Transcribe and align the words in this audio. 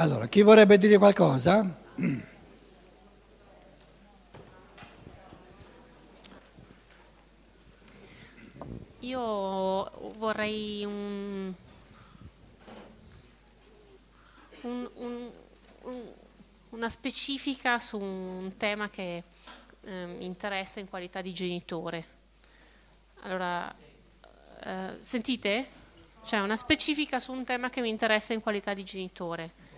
Allora, 0.00 0.26
chi 0.28 0.40
vorrebbe 0.40 0.78
dire 0.78 0.96
qualcosa? 0.96 1.76
Io 9.00 9.90
vorrei 10.16 10.86
un, 10.86 11.52
un, 14.62 14.88
un, 14.94 15.30
una 16.70 16.88
specifica 16.88 17.78
su 17.78 18.00
un 18.00 18.56
tema 18.56 18.88
che 18.88 19.22
eh, 19.82 20.06
mi 20.06 20.24
interessa 20.24 20.80
in 20.80 20.88
qualità 20.88 21.20
di 21.20 21.34
genitore. 21.34 22.06
Allora, 23.24 23.70
eh, 24.60 24.96
sentite? 25.00 25.66
C'è 26.24 26.40
una 26.40 26.56
specifica 26.56 27.20
su 27.20 27.32
un 27.32 27.44
tema 27.44 27.68
che 27.68 27.82
mi 27.82 27.90
interessa 27.90 28.32
in 28.32 28.40
qualità 28.40 28.72
di 28.72 28.82
genitore. 28.82 29.68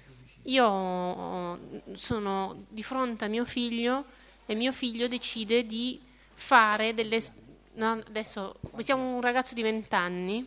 Io 0.44 1.58
sono 1.92 2.64
di 2.68 2.82
fronte 2.82 3.24
a 3.24 3.28
mio 3.28 3.44
figlio 3.44 4.04
e 4.46 4.54
mio 4.54 4.72
figlio 4.72 5.08
decide 5.08 5.66
di 5.66 6.00
fare 6.34 6.94
delle... 6.94 7.20
No, 7.74 8.02
adesso 8.06 8.56
mettiamo 8.74 9.14
un 9.14 9.20
ragazzo 9.20 9.54
di 9.54 9.62
20 9.62 9.94
anni 9.94 10.46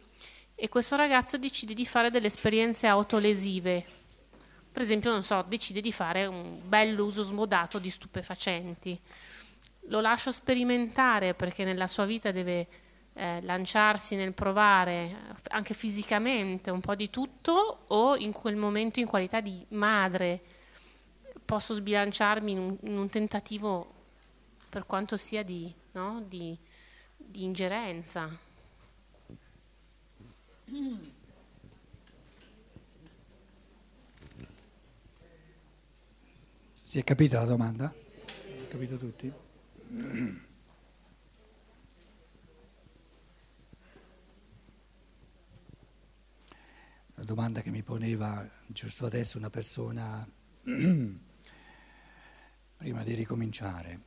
e 0.54 0.70
questo 0.70 0.96
ragazzo 0.96 1.38
decide 1.38 1.74
di 1.74 1.86
fare 1.86 2.12
delle 2.12 2.28
esperienze 2.28 2.88
autolesive. 2.88 3.86
Per 4.72 4.82
esempio, 4.82 5.12
non 5.12 5.24
so, 5.24 5.44
decide 5.48 5.80
di 5.80 5.92
fare 5.92 6.26
un 6.26 6.60
bell'uso 6.68 7.24
smodato 7.24 7.80
di 7.80 7.90
stupefacenti. 7.90 9.00
Lo 9.88 10.02
lascio 10.02 10.32
sperimentare 10.32 11.34
perché 11.34 11.64
nella 11.64 11.88
sua 11.88 12.06
vita 12.06 12.32
deve 12.32 12.68
eh, 13.18 13.42
lanciarsi 13.44 14.16
nel 14.16 14.34
provare 14.34 15.34
anche 15.50 15.74
fisicamente 15.74 16.70
un 16.70 16.82
po' 16.82 16.96
di 16.96 17.10
tutto 17.10 17.84
o 17.88 18.18
in 18.18 18.34
quel 18.34 18.58
momento 18.58 19.00
in 19.00 19.06
qualità 19.06 19.40
di 19.40 19.66
madre 19.70 20.42
posso 21.46 21.74
sbilanciarmi 21.74 22.52
in 22.52 22.58
un, 22.58 22.78
in 22.82 22.98
un 22.98 23.10
tentativo 23.10 23.94
per 24.68 24.86
quanto 24.86 25.16
sia 25.16 25.44
di, 25.44 25.74
no? 25.94 26.24
di, 26.28 26.58
di 27.16 27.44
ingerenza. 27.44 28.38
Si 36.84 37.00
è 37.00 37.04
capita 37.04 37.40
la 37.40 37.46
domanda? 37.46 37.94
Capito 38.68 38.98
tutti? 38.98 40.44
Domanda 47.26 47.62
che 47.62 47.72
mi 47.72 47.82
poneva 47.82 48.48
giusto 48.68 49.08
adesso 49.08 49.38
una 49.40 49.50
persona 49.50 50.26
prima 52.78 53.04
di 53.04 53.14
ricominciare. 53.16 54.00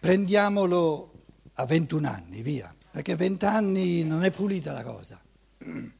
Prendiamolo 0.00 1.12
a 1.54 1.64
21 1.64 2.08
anni, 2.08 2.42
via, 2.42 2.74
perché 2.90 3.12
a 3.12 3.16
20 3.16 3.44
anni 3.44 4.02
non 4.02 4.24
è 4.24 4.32
pulita 4.32 4.72
la 4.72 4.82
cosa. 4.82 5.22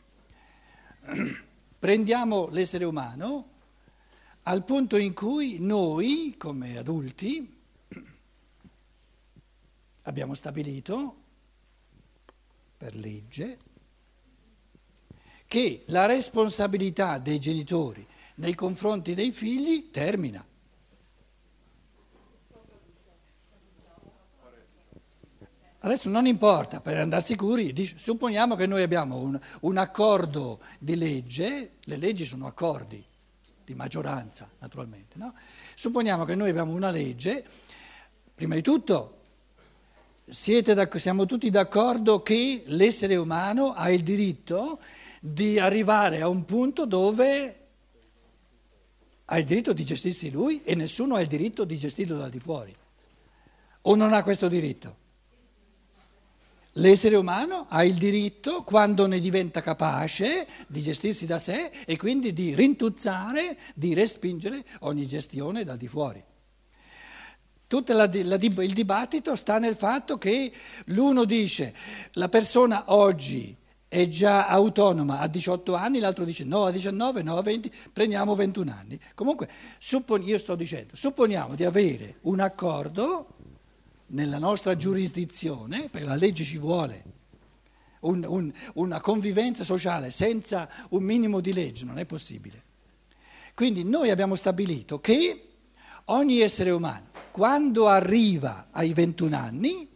Prendiamo 1.78 2.48
l'essere 2.48 2.84
umano 2.84 3.50
al 4.42 4.64
punto 4.64 4.96
in 4.96 5.14
cui 5.14 5.58
noi, 5.60 6.34
come 6.36 6.78
adulti, 6.78 7.56
abbiamo 10.02 10.34
stabilito 10.34 11.22
per 12.76 12.94
legge 12.94 13.58
che 15.46 15.84
la 15.86 16.06
responsabilità 16.06 17.18
dei 17.18 17.38
genitori 17.38 18.06
nei 18.36 18.54
confronti 18.54 19.14
dei 19.14 19.30
figli 19.30 19.90
termina. 19.90 20.44
Adesso 25.78 26.08
non 26.08 26.26
importa, 26.26 26.80
per 26.80 26.96
andare 26.96 27.22
sicuri, 27.22 27.72
supponiamo 27.96 28.56
che 28.56 28.66
noi 28.66 28.82
abbiamo 28.82 29.18
un, 29.18 29.38
un, 29.60 29.76
accordo 29.76 30.58
di 30.80 30.96
legge, 30.96 31.76
le 31.82 31.96
leggi 31.96 32.24
sono 32.24 32.48
accordi 32.48 33.04
di 33.64 33.74
maggioranza 33.74 34.50
naturalmente, 34.58 35.16
no? 35.16 35.32
supponiamo 35.76 36.24
che 36.24 36.34
noi 36.34 36.50
abbiamo 36.50 36.72
una 36.72 36.90
legge, 36.90 37.44
prima 38.34 38.56
di 38.56 38.62
tutto 38.62 39.15
siamo 40.28 41.24
tutti 41.24 41.50
d'accordo 41.50 42.22
che 42.22 42.62
l'essere 42.66 43.14
umano 43.14 43.72
ha 43.72 43.90
il 43.90 44.02
diritto 44.02 44.80
di 45.20 45.58
arrivare 45.58 46.20
a 46.20 46.28
un 46.28 46.44
punto 46.44 46.84
dove 46.84 47.66
ha 49.24 49.38
il 49.38 49.44
diritto 49.44 49.72
di 49.72 49.84
gestirsi 49.84 50.30
lui 50.30 50.62
e 50.64 50.74
nessuno 50.74 51.14
ha 51.14 51.20
il 51.20 51.28
diritto 51.28 51.64
di 51.64 51.76
gestirlo 51.76 52.16
da 52.16 52.28
di 52.28 52.40
fuori. 52.40 52.74
O 53.82 53.94
non 53.94 54.12
ha 54.12 54.22
questo 54.24 54.48
diritto? 54.48 55.04
L'essere 56.78 57.16
umano 57.16 57.66
ha 57.68 57.84
il 57.84 57.94
diritto, 57.94 58.62
quando 58.64 59.06
ne 59.06 59.20
diventa 59.20 59.62
capace, 59.62 60.46
di 60.66 60.82
gestirsi 60.82 61.24
da 61.24 61.38
sé 61.38 61.70
e 61.86 61.96
quindi 61.96 62.32
di 62.32 62.54
rintuzzare, 62.54 63.56
di 63.74 63.94
respingere 63.94 64.62
ogni 64.80 65.06
gestione 65.06 65.64
da 65.64 65.76
di 65.76 65.88
fuori. 65.88 66.22
Tutto 67.66 67.92
il 67.92 68.72
dibattito 68.72 69.34
sta 69.34 69.58
nel 69.58 69.74
fatto 69.74 70.18
che 70.18 70.52
l'uno 70.86 71.24
dice 71.24 71.74
la 72.12 72.28
persona 72.28 72.84
oggi 72.92 73.56
è 73.88 74.08
già 74.08 74.46
autonoma 74.46 75.20
a 75.20 75.26
18 75.26 75.74
anni, 75.74 75.98
l'altro 75.98 76.24
dice 76.24 76.44
no 76.44 76.64
a 76.64 76.70
19, 76.70 77.22
no 77.22 77.36
a 77.36 77.42
20, 77.42 77.72
prendiamo 77.92 78.34
21 78.34 78.70
anni. 78.70 79.00
Comunque, 79.14 79.48
suppon, 79.78 80.22
io 80.22 80.38
sto 80.38 80.54
dicendo, 80.54 80.94
supponiamo 80.94 81.54
di 81.54 81.64
avere 81.64 82.16
un 82.22 82.40
accordo 82.40 83.28
nella 84.08 84.38
nostra 84.38 84.76
giurisdizione, 84.76 85.88
perché 85.88 86.06
la 86.06 86.14
legge 86.14 86.44
ci 86.44 86.58
vuole, 86.58 87.04
un, 88.00 88.24
un, 88.26 88.52
una 88.74 89.00
convivenza 89.00 89.64
sociale 89.64 90.10
senza 90.10 90.68
un 90.90 91.02
minimo 91.02 91.40
di 91.40 91.52
legge 91.52 91.84
non 91.84 91.98
è 91.98 92.04
possibile. 92.04 92.62
Quindi 93.54 93.84
noi 93.84 94.10
abbiamo 94.10 94.34
stabilito 94.34 95.00
che 95.00 95.48
ogni 96.06 96.40
essere 96.40 96.70
umano, 96.70 97.15
quando 97.36 97.86
arriva 97.86 98.68
ai 98.70 98.94
21 98.94 99.36
anni, 99.36 99.86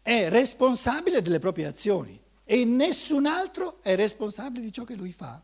è 0.00 0.30
responsabile 0.30 1.20
delle 1.20 1.38
proprie 1.40 1.66
azioni 1.66 2.18
e 2.42 2.64
nessun 2.64 3.26
altro 3.26 3.82
è 3.82 3.94
responsabile 3.94 4.64
di 4.64 4.72
ciò 4.72 4.84
che 4.84 4.94
lui 4.94 5.12
fa. 5.12 5.42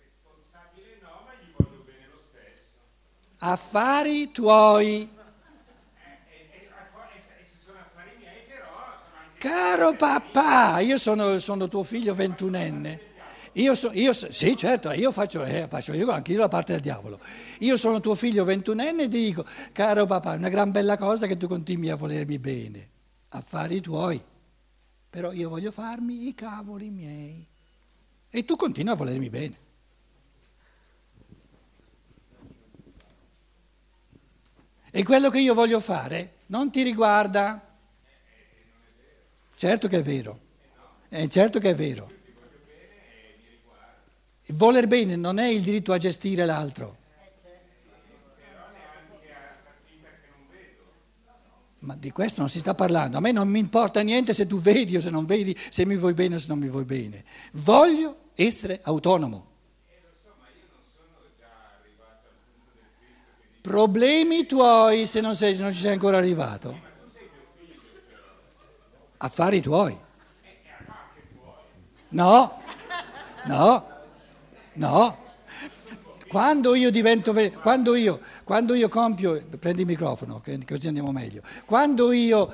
Responsabile 0.00 0.98
no, 1.00 1.22
ma 1.24 1.32
gli 1.34 1.52
voglio 1.56 1.84
bene 1.84 2.08
lo 2.10 2.18
stesso. 2.18 2.64
Affari 3.38 4.32
tuoi. 4.32 5.08
Caro 9.38 9.94
papà, 9.94 10.80
io 10.80 10.98
sono, 10.98 11.38
sono 11.38 11.68
tuo 11.68 11.84
figlio 11.84 12.16
ventunenne. 12.16 13.09
Io, 13.54 13.74
so, 13.74 13.90
io 13.92 14.12
sì, 14.12 14.56
certo, 14.56 14.92
io 14.92 15.10
faccio, 15.10 15.42
eh, 15.42 15.66
faccio 15.68 15.92
io 15.92 16.08
anche 16.10 16.32
io 16.32 16.38
la 16.38 16.48
parte 16.48 16.72
del 16.72 16.80
diavolo. 16.80 17.18
Io 17.60 17.76
sono 17.76 17.98
tuo 17.98 18.14
figlio 18.14 18.44
ventunenne 18.44 19.04
e 19.04 19.08
ti 19.08 19.18
dico, 19.18 19.44
caro 19.72 20.06
papà, 20.06 20.34
è 20.34 20.36
una 20.36 20.48
gran 20.48 20.70
bella 20.70 20.96
cosa 20.96 21.26
che 21.26 21.36
tu 21.36 21.48
continui 21.48 21.90
a 21.90 21.96
volermi 21.96 22.38
bene, 22.38 22.88
affari 23.30 23.80
tuoi, 23.80 24.22
però 25.10 25.32
io 25.32 25.48
voglio 25.48 25.72
farmi 25.72 26.28
i 26.28 26.34
cavoli 26.34 26.90
miei. 26.90 27.44
E 28.30 28.44
tu 28.44 28.54
continui 28.54 28.92
a 28.92 28.96
volermi 28.96 29.28
bene. 29.28 29.58
E 34.92 35.02
quello 35.02 35.28
che 35.28 35.40
io 35.40 35.54
voglio 35.54 35.80
fare 35.80 36.34
non 36.46 36.70
ti 36.70 36.82
riguarda. 36.82 37.66
Certo 39.56 39.88
che 39.88 39.98
è 39.98 40.02
vero, 40.02 40.38
eh, 41.08 41.28
certo 41.28 41.58
che 41.58 41.70
è 41.70 41.74
vero. 41.74 42.18
Voler 44.52 44.86
bene 44.86 45.16
non 45.16 45.38
è 45.38 45.46
il 45.46 45.62
diritto 45.62 45.92
a 45.92 45.98
gestire 45.98 46.44
l'altro. 46.44 46.98
Ma 51.80 51.96
di 51.96 52.10
questo 52.10 52.40
non 52.40 52.50
si 52.50 52.60
sta 52.60 52.74
parlando. 52.74 53.16
A 53.16 53.20
me 53.20 53.32
non 53.32 53.48
mi 53.48 53.58
importa 53.58 54.02
niente 54.02 54.34
se 54.34 54.46
tu 54.46 54.60
vedi 54.60 54.96
o 54.96 55.00
se 55.00 55.08
non 55.08 55.24
vedi, 55.24 55.56
se 55.70 55.86
mi 55.86 55.96
vuoi 55.96 56.12
bene 56.12 56.34
o 56.34 56.38
se 56.38 56.48
non 56.48 56.58
mi 56.58 56.68
vuoi 56.68 56.84
bene. 56.84 57.24
Voglio 57.52 58.30
essere 58.34 58.80
autonomo. 58.82 59.48
Problemi 63.62 64.46
tuoi 64.46 65.06
se 65.06 65.20
non, 65.20 65.34
sei, 65.36 65.56
non 65.56 65.72
ci 65.72 65.80
sei 65.80 65.92
ancora 65.92 66.18
arrivato. 66.18 66.88
Affari 69.18 69.60
tuoi. 69.60 69.98
No, 72.08 72.62
no. 73.44 73.99
No, 74.80 75.28
Quando 76.26 76.74
io 76.74 76.90
divento, 76.90 77.32
ve- 77.34 77.50
quando 77.50 77.94
io, 77.96 78.18
quando 78.44 78.72
io 78.74 78.88
compio, 78.88 79.42
prendi 79.58 79.82
il 79.82 79.86
microfono 79.86 80.40
così 80.66 80.86
andiamo 80.86 81.10
meglio, 81.12 81.42
quando 81.66 82.12
io, 82.12 82.50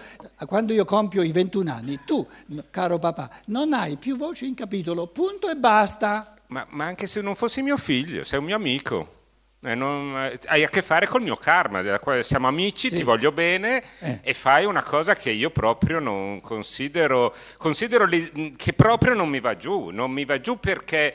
quando 0.47 0.73
io 0.73 0.85
compio 0.87 1.23
i 1.23 1.31
21 1.31 1.71
anni, 1.71 2.01
tu, 2.05 2.27
caro 2.71 2.99
papà, 2.99 3.31
non 3.47 3.75
hai 3.75 3.97
più 3.97 4.17
voce 4.17 4.45
in 4.47 4.55
capitolo, 4.55 5.07
punto 5.09 5.49
e 5.51 5.55
basta. 5.57 6.35
Ma, 6.49 6.67
ma 6.71 6.87
anche 6.87 7.07
se 7.07 7.21
non 7.21 7.37
fossi 7.37 7.61
mio 7.63 7.77
figlio, 7.77 8.25
sei 8.25 8.39
un 8.41 8.47
mio 8.47 8.57
amico. 8.57 9.13
Eh, 9.61 9.75
non- 9.77 10.17
eh, 10.17 10.41
hai 10.47 10.65
a 10.65 10.69
che 10.69 10.81
fare 10.83 11.07
col 11.07 11.23
mio 11.23 11.37
karma, 11.37 11.81
della 11.83 12.01
quale 12.01 12.23
siamo 12.25 12.49
amici, 12.49 12.89
Sì. 12.89 12.97
ti 12.97 13.03
voglio 13.05 13.31
bene 13.31 13.83
Eh. 14.01 14.21
e 14.23 14.35
fai 14.35 14.65
una 14.65 14.83
cosa 14.83 15.15
che 15.15 15.31
io 15.31 15.51
proprio 15.51 15.99
non 16.01 16.41
considero, 16.41 17.33
considero 17.59 18.05
li- 18.05 18.55
che 18.57 18.73
proprio 18.73 19.13
non 19.15 19.29
mi 19.29 19.39
va 19.39 19.57
giù, 19.57 19.91
non 19.91 20.11
mi 20.11 20.25
va 20.25 20.41
giù 20.41 20.59
perché 20.59 21.15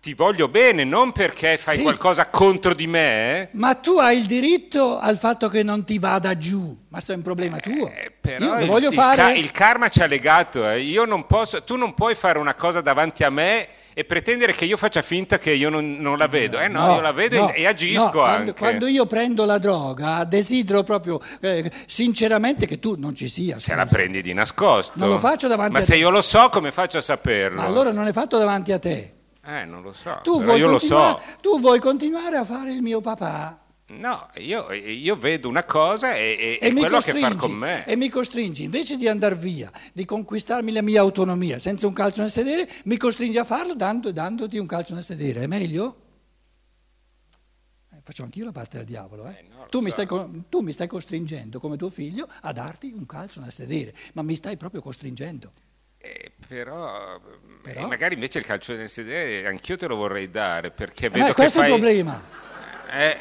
ti 0.00 0.14
voglio 0.14 0.46
bene, 0.48 0.84
non 0.84 1.10
perché 1.12 1.56
fai 1.56 1.76
Sì. 1.76 1.82
qualcosa 1.82 2.26
contro 2.28 2.72
di 2.72 2.86
me. 2.86 3.48
Ma 3.52 3.74
tu 3.74 3.98
hai 3.98 4.18
il 4.18 4.26
diritto 4.26 4.98
al 4.98 5.18
fatto 5.18 5.48
che 5.48 5.62
non 5.64 5.84
ti 5.84 5.98
vada 5.98 6.36
giù, 6.38 6.76
ma 6.88 7.00
se 7.00 7.12
è 7.14 7.16
un 7.16 7.22
problema 7.22 7.58
tuo. 7.58 7.88
Eh, 7.88 8.12
però 8.20 8.44
io 8.44 8.54
lo 8.54 8.60
il, 8.60 8.66
voglio 8.66 8.88
il 8.88 8.94
fare. 8.94 9.16
ca- 9.16 9.32
il 9.32 9.50
karma 9.50 9.88
ci 9.88 10.00
ha 10.00 10.06
legato, 10.06 10.68
eh. 10.70 10.80
Io 10.82 11.04
non 11.04 11.26
posso, 11.26 11.62
tu 11.64 11.76
non 11.76 11.94
puoi 11.94 12.14
fare 12.14 12.38
una 12.38 12.54
cosa 12.54 12.80
davanti 12.80 13.24
a 13.24 13.30
me 13.30 13.66
e 13.92 14.04
pretendere 14.04 14.52
che 14.54 14.64
io 14.64 14.76
faccia 14.76 15.02
finta 15.02 15.40
che 15.40 15.50
io 15.50 15.68
non, 15.68 15.96
non 15.98 16.16
la 16.16 16.28
vedo. 16.28 16.60
Eh 16.60 16.68
no, 16.68 16.94
io 16.94 17.00
la 17.00 17.10
vedo 17.10 17.36
no, 17.40 17.52
e, 17.52 17.62
e 17.62 17.66
agisco 17.66 18.04
no, 18.04 18.10
quando, 18.10 18.36
anche. 18.50 18.52
quando 18.54 18.86
io 18.86 19.06
prendo 19.06 19.44
la 19.44 19.58
droga, 19.58 20.22
desidero 20.22 20.84
proprio 20.84 21.20
eh, 21.40 21.68
sinceramente 21.86 22.66
che 22.66 22.78
tu 22.78 22.94
non 22.96 23.16
ci 23.16 23.28
sia. 23.28 23.56
Se 23.56 23.74
la 23.74 23.84
prendi 23.84 24.22
di 24.22 24.32
nascosto. 24.32 24.92
Non 24.94 25.08
lo 25.08 25.18
faccio 25.18 25.48
davanti 25.48 25.72
Ma 25.72 25.78
a 25.80 25.82
se 25.82 25.94
te. 25.94 25.98
io 25.98 26.10
lo 26.10 26.22
so, 26.22 26.48
come 26.50 26.70
faccio 26.70 26.98
a 26.98 27.02
saperlo? 27.02 27.60
Ma 27.60 27.66
allora 27.66 27.90
non 27.90 28.06
è 28.06 28.12
fatto 28.12 28.38
davanti 28.38 28.70
a 28.70 28.78
te. 28.78 29.14
Eh, 29.48 29.64
non 29.64 29.82
lo 29.82 29.92
so. 29.92 30.20
Tu 30.22 30.42
vuoi, 30.42 30.58
io 30.58 30.66
lo 30.66 30.78
continuare, 30.78 31.22
so. 31.32 31.38
tu 31.40 31.60
vuoi 31.60 31.80
continuare 31.80 32.36
a 32.36 32.44
fare 32.44 32.70
il 32.70 32.82
mio 32.82 33.00
papà 33.00 33.62
No, 33.90 34.28
io, 34.34 34.70
io 34.72 35.16
vedo 35.16 35.48
una 35.48 35.64
cosa 35.64 36.14
e, 36.14 36.58
e, 36.60 36.66
e, 36.66 36.72
mi 36.72 36.80
quello 36.80 36.98
che 37.00 37.12
costringi, 37.12 37.36
con 37.38 37.52
me. 37.52 37.86
e 37.86 37.96
mi 37.96 38.10
costringi, 38.10 38.62
invece 38.64 38.98
di 38.98 39.08
andare 39.08 39.34
via, 39.34 39.72
di 39.94 40.04
conquistarmi 40.04 40.72
la 40.72 40.82
mia 40.82 41.00
autonomia 41.00 41.58
senza 41.58 41.86
un 41.86 41.94
calcio 41.94 42.20
nel 42.20 42.30
sedere, 42.30 42.68
mi 42.84 42.98
costringi 42.98 43.38
a 43.38 43.44
farlo 43.46 43.74
dando- 43.74 44.12
dandoti 44.12 44.58
un 44.58 44.66
calcio 44.66 44.92
nel 44.92 45.02
sedere. 45.02 45.44
È 45.44 45.46
meglio? 45.46 45.96
Eh, 47.92 48.00
faccio 48.02 48.24
anch'io 48.24 48.44
la 48.44 48.52
parte 48.52 48.76
del 48.76 48.84
diavolo. 48.84 49.26
eh. 49.28 49.38
Eh, 49.38 49.44
no, 49.48 49.66
tu, 49.70 49.78
mi 49.80 49.86
so. 49.88 49.92
stai, 49.92 50.06
co- 50.06 50.30
tu 50.50 50.60
mi 50.60 50.72
stai 50.72 50.86
costringendo 50.86 51.58
come 51.58 51.78
tuo 51.78 51.88
figlio 51.88 52.28
a 52.42 52.52
darti 52.52 52.92
un 52.94 53.06
calcio 53.06 53.40
nel 53.40 53.52
sedere, 53.52 53.94
ma 54.12 54.20
mi 54.20 54.34
stai 54.34 54.58
proprio 54.58 54.82
costringendo. 54.82 55.50
Eh, 56.00 56.30
però, 56.46 57.20
Però? 57.60 57.80
eh, 57.80 57.86
magari 57.86 58.14
invece 58.14 58.38
il 58.38 58.44
calcio 58.44 58.74
nel 58.76 58.88
sedere 58.88 59.46
anch'io 59.48 59.76
te 59.76 59.86
lo 59.86 59.96
vorrei 59.96 60.30
dare 60.30 60.70
perché 60.70 61.10
Eh, 61.10 61.10
vedo 61.10 61.32
che 61.32 61.34
questo 61.34 61.58
fai... 61.58 61.70
è 61.70 61.74
il 61.74 61.80
problema. 61.80 62.22
Eh, 62.90 63.16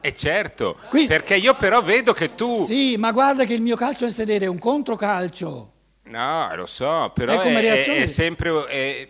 eh, 0.00 0.14
certo, 0.14 0.78
Qui- 0.88 1.06
perché 1.06 1.34
io 1.36 1.54
però 1.56 1.82
vedo 1.82 2.12
che 2.12 2.34
tu... 2.34 2.64
Sì, 2.64 2.96
ma 2.96 3.10
guarda 3.12 3.44
che 3.44 3.54
il 3.54 3.62
mio 3.62 3.76
calcio 3.76 4.04
nel 4.04 4.12
sedere 4.14 4.44
è 4.46 4.48
un 4.48 4.58
controcalcio. 4.58 5.72
No, 6.04 6.54
lo 6.54 6.66
so, 6.66 7.10
però 7.14 7.34
È 7.34 7.38
come 7.40 7.58
è, 7.58 7.60
reazione. 7.60 8.02
è 8.02 8.06
sempre... 8.06 8.64
è- 8.66 9.08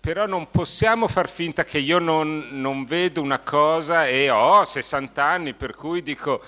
però 0.00 0.26
non 0.26 0.50
possiamo 0.50 1.08
far 1.08 1.28
finta 1.28 1.64
che 1.64 1.76
io 1.78 1.98
non, 1.98 2.48
non 2.52 2.84
vedo 2.86 3.20
una 3.20 3.38
cosa 3.40 4.06
e 4.06 4.30
ho 4.30 4.64
60 4.64 5.22
anni, 5.24 5.54
per 5.54 5.74
cui 5.74 6.02
dico... 6.02 6.42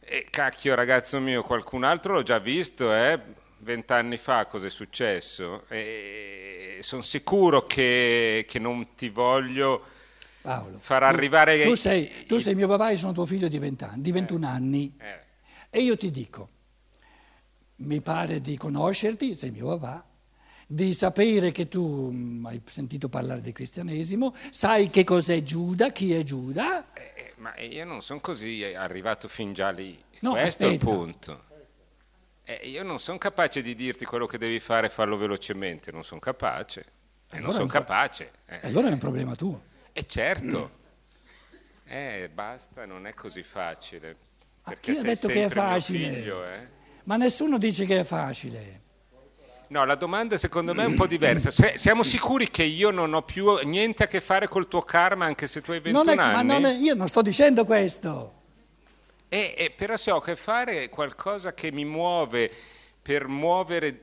eh, 0.00 0.26
cacchio 0.30 0.74
ragazzo 0.74 1.18
mio, 1.20 1.42
qualcun 1.42 1.84
altro 1.84 2.14
l'ho 2.14 2.22
già 2.22 2.38
visto, 2.38 2.92
eh? 2.94 3.18
Vent'anni 3.64 4.18
fa 4.18 4.44
cosa 4.44 4.66
è 4.66 4.70
successo? 4.70 5.64
E 5.68 6.78
sono 6.82 7.00
sicuro 7.00 7.66
che, 7.66 8.44
che 8.46 8.58
non 8.58 8.94
ti 8.94 9.08
voglio 9.08 9.82
Paolo, 10.42 10.76
far 10.78 11.00
tu- 11.00 11.08
arrivare... 11.08 11.62
Tu 11.64 11.74
sei, 11.74 12.26
tu 12.26 12.36
sei 12.36 12.54
mio 12.54 12.68
papà 12.68 12.90
e 12.90 12.98
sono 12.98 13.14
tuo 13.14 13.24
figlio 13.24 13.48
di 13.48 13.58
20 13.58 13.84
anni, 13.84 14.02
di 14.02 14.12
21 14.12 14.46
anni. 14.46 14.94
Eh. 15.00 15.18
E 15.70 15.80
io 15.80 15.96
ti 15.96 16.10
dico, 16.10 16.50
mi 17.76 18.02
pare 18.02 18.42
di 18.42 18.58
conoscerti, 18.58 19.34
sei 19.34 19.50
mio 19.50 19.68
papà, 19.78 20.06
di 20.66 20.92
sapere 20.92 21.50
che 21.50 21.66
tu 21.66 22.10
mm, 22.12 22.44
hai 22.44 22.60
sentito 22.66 23.08
parlare 23.08 23.40
del 23.40 23.52
cristianesimo, 23.54 24.34
sai 24.50 24.90
che 24.90 25.04
cos'è 25.04 25.42
Giuda, 25.42 25.90
chi 25.90 26.12
è 26.12 26.22
Giuda. 26.22 26.92
Eh, 26.92 27.32
ma 27.36 27.58
io 27.60 27.86
non 27.86 28.02
sono 28.02 28.20
così 28.20 28.62
arrivato 28.62 29.26
fin 29.26 29.54
già 29.54 29.70
lì. 29.70 29.98
No, 30.20 30.32
Questo 30.32 30.64
è 30.64 30.66
il 30.66 30.72
aspetta. 30.74 30.94
punto. 30.94 31.44
Eh, 32.44 32.68
io 32.68 32.82
non 32.82 32.98
sono 32.98 33.16
capace 33.18 33.62
di 33.62 33.74
dirti 33.74 34.04
quello 34.04 34.26
che 34.26 34.36
devi 34.38 34.60
fare 34.60 34.88
e 34.88 34.90
farlo 34.90 35.16
velocemente, 35.16 35.90
non 35.90 36.04
sono 36.04 36.20
capace. 36.20 36.80
E 37.30 37.38
non 37.38 37.44
Allora 37.44 37.52
sono 37.52 37.64
un 37.64 37.70
pro- 37.70 37.78
capace. 37.80 38.30
E 38.46 38.58
Eh, 38.62 38.66
allora 38.68 38.88
è 38.88 38.92
un 38.92 38.98
problema 38.98 39.34
tuo. 39.34 39.62
E 39.92 40.06
certo. 40.06 40.82
Eh, 41.86 42.30
basta, 42.32 42.84
non 42.84 43.06
è 43.06 43.14
così 43.14 43.42
facile. 43.42 44.16
Ma 44.64 44.70
Perché 44.72 44.92
chi 44.92 44.98
ha 44.98 45.02
detto 45.02 45.28
che 45.28 45.44
è 45.44 45.48
facile? 45.48 46.08
figlio, 46.14 46.44
eh. 46.46 46.68
Ma 47.04 47.16
nessuno 47.16 47.58
dice 47.58 47.84
che 47.86 48.00
è 48.00 48.04
facile. 48.04 48.80
No, 49.68 49.84
la 49.84 49.94
domanda 49.94 50.36
secondo 50.36 50.74
me 50.74 50.84
è 50.84 50.86
un 50.86 50.94
po' 50.94 51.06
diversa. 51.06 51.50
Se- 51.50 51.76
siamo 51.76 52.02
sicuri 52.02 52.50
che 52.50 52.62
io 52.62 52.90
non 52.90 53.12
ho 53.14 53.22
più 53.22 53.54
niente 53.64 54.04
a 54.04 54.06
che 54.06 54.20
fare 54.20 54.46
col 54.48 54.68
tuo 54.68 54.82
karma 54.82 55.24
anche 55.24 55.46
se 55.46 55.60
tu 55.62 55.72
hai 55.72 55.80
21 55.80 56.04
Non 56.04 56.12
è- 56.12 56.16
ma 56.16 56.36
anni? 56.38 56.46
non 56.52 56.64
è- 56.66 56.74
io 56.76 56.94
non 56.94 57.08
sto 57.08 57.22
dicendo 57.22 57.64
questo. 57.64 58.33
E, 59.28 59.54
e 59.56 59.70
però 59.70 59.96
se 59.96 60.10
ho 60.10 60.18
a 60.18 60.22
che 60.22 60.36
fare 60.36 60.88
qualcosa 60.88 61.54
che 61.54 61.72
mi 61.72 61.84
muove 61.84 62.50
per 63.02 63.26
muovere 63.26 64.00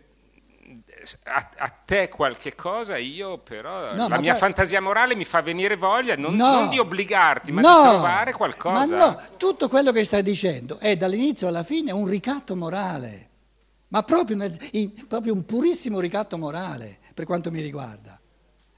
a, 1.26 1.50
a 1.58 1.70
te 1.70 2.08
qualche 2.10 2.56
cosa, 2.56 2.98
io 2.98 3.38
però 3.40 3.94
No, 3.94 4.08
la 4.08 4.20
mia 4.20 4.32
poi- 4.32 4.42
fantasia 4.42 4.82
morale 4.82 5.16
mi 5.16 5.26
fa 5.26 5.42
venire 5.42 5.76
voglia 5.76 6.16
non, 6.16 6.36
No. 6.36 6.54
non 6.54 6.70
di 6.70 6.80
obbligarti, 6.80 7.52
ma 7.52 7.62
No. 7.62 7.82
di 7.84 7.90
trovare 7.90 8.32
qualcosa. 8.34 8.96
Ma 8.98 9.06
no, 9.06 9.22
tutto 9.38 9.68
quello 9.70 9.92
che 9.92 10.04
stai 10.04 10.24
dicendo 10.24 10.78
è 10.80 10.96
dall'inizio 10.96 11.48
alla 11.48 11.64
fine 11.64 11.92
un 11.92 12.08
ricatto 12.08 12.56
morale, 12.56 13.30
ma 13.90 14.04
proprio, 14.04 14.38
nel- 14.38 14.58
in- 14.72 15.08
proprio 15.08 15.34
un 15.34 15.44
purissimo 15.46 16.00
ricatto 16.00 16.38
morale 16.38 17.00
per 17.14 17.26
quanto 17.26 17.52
mi 17.52 17.62
riguarda. 17.62 18.20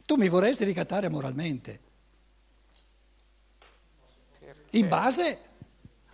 Tu 0.06 0.16
mi 0.16 0.30
vorresti 0.30 0.64
ricattare 0.66 1.10
moralmente, 1.10 1.80
in 4.72 4.88
base 4.88 5.40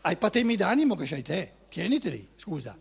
ai 0.02 0.18
patemi 0.18 0.56
d'animo 0.56 0.96
che 0.96 1.06
c'hai 1.06 1.22
te. 1.22 1.54
Tieniteli, 1.70 2.30
scusa. 2.36 2.78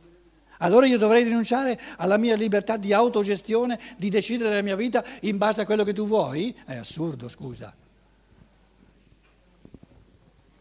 Allora 0.58 0.86
io 0.86 0.98
dovrei 0.98 1.22
rinunciare 1.22 1.78
alla 1.98 2.16
mia 2.16 2.34
libertà 2.34 2.76
di 2.76 2.92
autogestione, 2.92 3.78
di 3.96 4.08
decidere 4.08 4.54
la 4.54 4.62
mia 4.62 4.76
vita 4.76 5.04
in 5.22 5.36
base 5.36 5.60
a 5.60 5.66
quello 5.66 5.84
che 5.84 5.92
tu 5.92 6.06
vuoi? 6.06 6.56
È 6.64 6.76
assurdo, 6.76 7.28
scusa. 7.28 7.72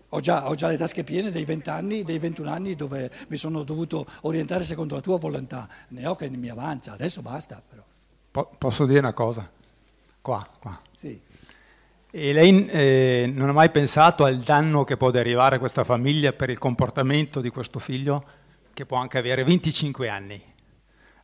Ho 0.09 0.19
già, 0.21 0.47
ho 0.47 0.55
già 0.55 0.67
le 0.67 0.77
tasche 0.77 1.03
piene 1.03 1.31
dei 1.31 1.43
20 1.43 1.69
anni, 1.69 2.03
dei 2.03 2.17
21 2.19 2.49
anni 2.49 2.75
dove 2.75 3.11
mi 3.27 3.35
sono 3.37 3.63
dovuto 3.63 4.05
orientare 4.21 4.63
secondo 4.63 4.95
la 4.95 5.01
tua 5.01 5.17
volontà. 5.17 5.67
Ne 5.89 6.05
ho 6.05 6.15
che 6.15 6.29
mi 6.29 6.49
avanza, 6.49 6.93
adesso 6.93 7.21
basta 7.21 7.61
però. 7.67 7.83
Po- 8.31 8.51
posso 8.57 8.85
dire 8.85 8.99
una 8.99 9.13
cosa? 9.13 9.49
Qua, 10.21 10.47
qua. 10.59 10.79
E 12.09 12.31
lei 12.33 12.65
eh, 12.67 13.31
non 13.33 13.49
ha 13.49 13.53
mai 13.53 13.69
pensato 13.69 14.23
al 14.23 14.37
danno 14.37 14.83
che 14.83 14.95
può 14.97 15.11
derivare 15.11 15.57
a 15.57 15.59
questa 15.59 15.83
famiglia 15.83 16.31
per 16.31 16.49
il 16.49 16.57
comportamento 16.57 17.41
di 17.41 17.49
questo 17.49 17.79
figlio, 17.79 18.23
che 18.73 18.85
può 18.85 18.97
anche 18.97 19.17
avere 19.17 19.43
25 19.43 20.07
anni? 20.09 20.41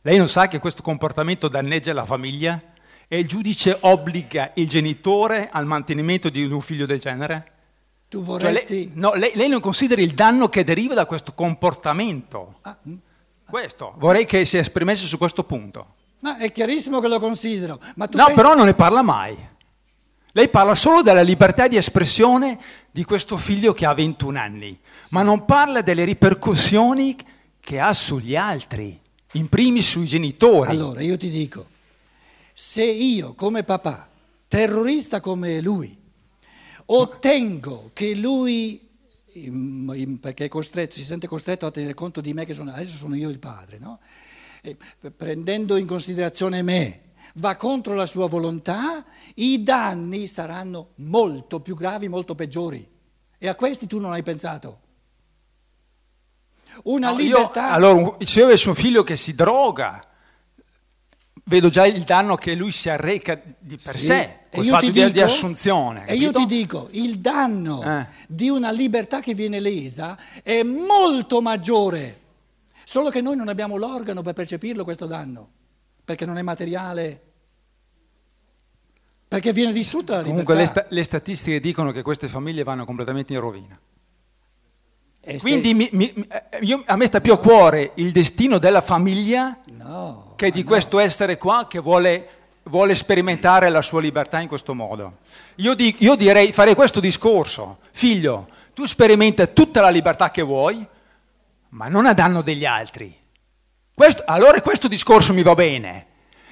Lei 0.02 0.18
non 0.18 0.28
sa 0.28 0.48
che 0.48 0.58
questo 0.58 0.82
comportamento 0.82 1.48
danneggia 1.48 1.92
la 1.94 2.04
famiglia 2.04 2.60
e 3.08 3.18
il 3.18 3.26
giudice 3.26 3.76
obbliga 3.80 4.50
il 4.54 4.68
genitore 4.68 5.48
al 5.50 5.64
mantenimento 5.64 6.28
di 6.28 6.44
un 6.44 6.60
figlio 6.60 6.84
del 6.84 7.00
genere? 7.00 7.52
Tu 8.10 8.18
Cioè, 8.18 8.26
vorresti... 8.26 8.74
lei, 8.74 8.90
no, 8.94 9.14
lei, 9.14 9.32
lei 9.34 9.48
non 9.48 9.60
considera 9.60 10.02
il 10.02 10.12
danno 10.12 10.48
che 10.50 10.62
deriva 10.64 10.92
da 10.94 11.06
questo 11.06 11.32
comportamento. 11.32 12.58
Ah, 12.62 12.76
mm. 12.86 12.94
Questo, 13.48 13.94
vorrei 13.98 14.26
che 14.26 14.44
si 14.44 14.58
esprimesse 14.58 15.06
su 15.06 15.16
questo 15.16 15.44
punto. 15.44 15.94
ma 16.20 16.36
è 16.38 16.52
chiarissimo 16.52 17.00
che 17.00 17.08
lo 17.08 17.18
considero. 17.18 17.78
Ma 17.96 18.06
tu 18.06 18.16
No, 18.18 18.24
pensi- 18.26 18.40
però 18.40 18.54
non 18.54 18.66
ne 18.66 18.74
parla 18.74 19.02
mai. 19.02 19.36
Lei 20.36 20.48
parla 20.48 20.74
solo 20.74 21.02
della 21.02 21.22
libertà 21.22 21.68
di 21.68 21.76
espressione 21.76 22.58
di 22.90 23.04
questo 23.04 23.36
figlio 23.36 23.72
che 23.72 23.86
ha 23.86 23.94
21 23.94 24.36
anni, 24.36 24.76
ma 25.10 25.22
non 25.22 25.44
parla 25.44 25.80
delle 25.80 26.04
ripercussioni 26.04 27.16
che 27.60 27.78
ha 27.78 27.92
sugli 27.92 28.34
altri, 28.34 28.98
in 29.34 29.48
primis 29.48 29.90
sui 29.90 30.06
genitori. 30.06 30.70
Allora, 30.70 31.02
io 31.02 31.16
ti 31.16 31.30
dico, 31.30 31.68
se 32.52 32.82
io 32.82 33.34
come 33.34 33.62
papà, 33.62 34.08
terrorista 34.48 35.20
come 35.20 35.60
lui, 35.60 35.96
ottengo 36.86 37.92
che 37.92 38.16
lui, 38.16 38.88
perché 40.20 40.46
è 40.46 40.48
costretto, 40.48 40.96
si 40.96 41.04
sente 41.04 41.28
costretto 41.28 41.66
a 41.66 41.70
tenere 41.70 41.94
conto 41.94 42.20
di 42.20 42.34
me, 42.34 42.44
che 42.44 42.54
sono, 42.54 42.72
adesso 42.72 42.96
sono 42.96 43.14
io 43.14 43.28
il 43.28 43.38
padre, 43.38 43.78
no? 43.78 44.00
Prendendo 45.16 45.76
in 45.76 45.86
considerazione 45.86 46.62
me, 46.62 47.02
va 47.34 47.56
contro 47.56 47.94
la 47.94 48.06
sua 48.06 48.26
volontà, 48.28 49.04
i 49.36 49.62
danni 49.62 50.26
saranno 50.26 50.90
molto 50.96 51.60
più 51.60 51.74
gravi, 51.74 52.08
molto 52.08 52.34
peggiori. 52.34 52.88
E 53.38 53.48
a 53.48 53.54
questi 53.54 53.86
tu 53.86 53.98
non 53.98 54.12
hai 54.12 54.22
pensato. 54.22 54.80
Una 56.84 57.10
No, 57.12 57.18
io- 57.20 57.36
libertà... 57.36 57.70
allora, 57.70 57.94
un- 57.94 58.16
se 58.26 58.38
io 58.40 58.46
avessi 58.46 58.68
un 58.68 58.74
figlio 58.74 59.02
che 59.04 59.16
si 59.16 59.34
droga, 59.34 60.02
vedo 61.44 61.68
già 61.68 61.86
il 61.86 62.02
danno 62.02 62.34
che 62.36 62.54
lui 62.54 62.72
si 62.72 62.88
arreca 62.88 63.40
di 63.58 63.76
per 63.76 63.98
Sì, 63.98 64.06
sé. 64.06 64.38
Col 64.50 64.64
io 64.64 64.70
fatto 64.72 64.90
dico- 64.90 65.08
di 65.08 65.20
assunzione. 65.20 66.06
E 66.06 66.14
io 66.14 66.32
ti 66.32 66.46
dico, 66.46 66.88
il 66.92 67.18
danno 67.18 67.82
Eh. 67.82 68.06
di 68.28 68.48
una 68.48 68.70
libertà 68.70 69.20
che 69.20 69.34
viene 69.34 69.60
lesa 69.60 70.16
è 70.42 70.62
molto 70.62 71.40
maggiore, 71.42 72.20
solo 72.84 73.10
che 73.10 73.20
noi 73.20 73.36
non 73.36 73.48
abbiamo 73.48 73.76
l'organo 73.76 74.22
per 74.22 74.32
percepirlo 74.34 74.84
questo 74.84 75.06
danno, 75.06 75.48
perché 76.04 76.24
non 76.24 76.38
è 76.38 76.42
materiale, 76.42 77.22
perché 79.34 79.52
viene 79.52 79.72
distrutta 79.72 80.16
la 80.16 80.22
Comunque 80.22 80.54
le, 80.54 80.60
libertà. 80.60 80.80
sta- 80.84 80.94
le 80.94 81.04
statistiche 81.04 81.60
dicono 81.60 81.90
che 81.92 82.02
queste 82.02 82.28
famiglie 82.28 82.62
vanno 82.62 82.84
completamente 82.84 83.32
in 83.32 83.40
rovina. 83.40 83.78
E 85.26 85.38
stai- 85.38 85.40
Quindi 85.40 85.74
mi- 85.74 85.88
mi- 85.92 86.12
mi- 86.14 86.26
eh, 86.28 86.58
io- 86.62 86.82
a 86.86 86.96
me 86.96 87.06
sta 87.06 87.20
più 87.20 87.32
a 87.32 87.38
cuore 87.38 87.92
il 87.94 88.12
destino 88.12 88.58
della 88.58 88.80
famiglia 88.82 89.58
No, 89.76 90.32
che 90.36 90.50
di 90.50 90.62
questo 90.64 90.98
essere 90.98 91.38
qua 91.38 91.66
che 91.66 91.78
vuole, 91.78 92.28
vuole 92.64 92.94
sperimentare 92.94 93.70
la 93.70 93.80
sua 93.82 94.00
libertà 94.00 94.40
in 94.40 94.48
questo 94.48 94.74
modo. 94.74 95.18
Io, 95.56 95.74
di- 95.74 95.94
io 96.00 96.14
direi, 96.14 96.52
farei 96.52 96.74
questo 96.74 97.00
discorso, 97.00 97.78
figlio, 97.92 98.48
tu 98.74 98.84
sperimenta 98.84 99.46
tutta 99.46 99.80
la 99.80 99.88
libertà 99.90 100.30
che 100.30 100.42
vuoi, 100.42 100.86
ma 101.70 101.88
non 101.88 102.06
a 102.06 102.12
danno 102.12 102.42
degli 102.42 102.66
altri. 102.66 103.14
Questo- 103.94 104.22
allora 104.26 104.60
questo 104.60 104.88
discorso 104.88 105.32
mi 105.32 105.42
va 105.42 105.54
bene. 105.54 106.06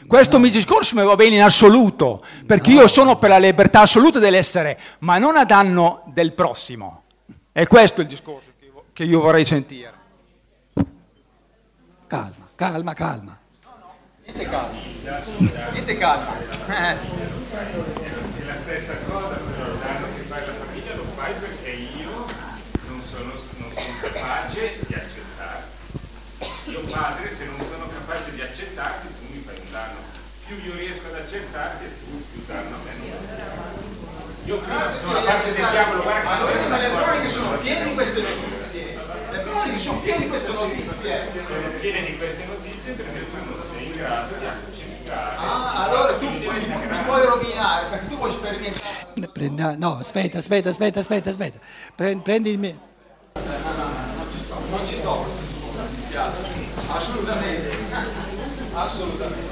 Questo 0.06 0.38
mi 0.38 0.50
discorso 0.50 0.94
mi 0.96 1.04
va 1.04 1.14
bene 1.16 1.36
in 1.36 1.42
assoluto, 1.42 2.22
perché 2.46 2.70
io 2.70 2.86
sono 2.86 3.16
per 3.18 3.30
la 3.30 3.38
libertà 3.38 3.80
assoluta 3.80 4.18
dell'essere, 4.18 4.78
ma 5.00 5.18
non 5.18 5.36
a 5.36 5.44
danno 5.44 6.02
del 6.06 6.32
prossimo. 6.32 7.04
E 7.52 7.66
questo 7.66 8.00
è 8.00 8.04
il 8.04 8.08
discorso 8.10 8.50
che 8.92 9.04
io- 9.04 9.20
vorrei 9.20 9.44
sentire. 9.44 9.92
calma, 12.06 12.48
calma, 12.54 12.92
calma. 12.94 13.38
Niente 14.24 14.44
calma. 14.48 14.78
Niente 15.72 15.96
calma. 15.98 16.36
È 16.66 16.96
la 18.44 18.54
stessa 18.56 18.94
cosa, 19.08 19.34
però 19.36 19.70
il 19.72 19.78
danno 19.78 20.06
che 20.14 20.22
fai 20.28 20.42
alla 20.42 20.52
famiglia 20.52 20.94
lo 20.94 21.04
fai 21.14 21.32
perché 21.34 21.70
io 21.70 22.26
non 22.88 23.02
sono, 23.02 23.32
non 23.58 23.70
sono 23.72 23.94
capace 24.00 24.78
di 24.86 24.94
accettarti. 24.94 25.70
Io 26.70 26.80
padre, 26.90 27.34
se 27.34 27.44
non 27.46 27.60
sono 27.60 27.88
capace 27.88 28.32
di 28.34 28.40
accettarti, 28.40 29.06
tu 29.08 29.32
mi 29.34 29.42
fai 29.44 29.54
un 29.64 29.70
danno. 29.72 30.00
Più 30.52 30.68
io 30.68 30.76
riesco 30.76 31.06
ad 31.08 31.14
accettarti, 31.14 31.84
tu 32.04 32.22
più 32.30 32.44
danno 32.46 32.76
a 32.76 32.78
me. 32.84 32.92
Io 34.44 34.58
più 34.58 34.72
sono 35.00 35.12
la 35.14 35.20
parte 35.20 35.52
del 35.54 35.66
diavolo, 35.70 36.02
guarda 36.02 36.44
che 36.44 36.68
non 36.68 36.78
è 36.78 36.88
una 36.90 36.98
cosa- 37.00 37.28
sono 37.32 37.56
piene 37.56 37.84
di 37.84 37.94
queste 37.94 38.20
notizie. 38.20 38.98
Le 39.30 39.42
croniche 39.44 39.78
sono 39.78 39.98
piene 40.00 40.20
di 40.20 40.28
queste 40.28 40.52
notizie. 40.52 41.28
sono 41.46 41.68
piene 41.80 42.04
di 42.04 42.18
queste 42.18 42.44
notizie 42.44 42.92
perché 42.92 43.30
tu 43.30 43.36
non 43.48 43.62
sei 43.72 43.86
in 43.86 43.96
grado 43.96 44.34
di 44.36 44.44
accettare. 44.44 45.36
Ah, 45.38 45.84
allora 45.86 46.18
tu 46.18 46.28
mi, 46.28 46.38
mi 46.38 47.02
puoi 47.06 47.24
rovinare 47.24 47.86
perché 47.88 48.08
tu 48.08 48.16
vuoi 48.16 48.32
sperimentare. 48.32 49.28
Prenda- 49.32 49.74
no, 49.78 49.96
aspetta, 49.96 50.36
aspetta, 50.36 50.68
aspetta, 50.68 50.98
aspetta, 50.98 51.30
aspetta. 51.30 51.58
Pre- 51.94 52.20
prendi 52.22 52.50
il 52.50 52.58
mio... 52.58 52.78
Non 53.32 54.28
ci 54.30 54.38
sto, 54.38 54.54
non 54.68 54.86
ci 54.86 54.94
sto. 54.96 55.24
Mi. 56.10 56.72
Assolutamente. 56.88 57.70
Assolutamente. 58.74 59.51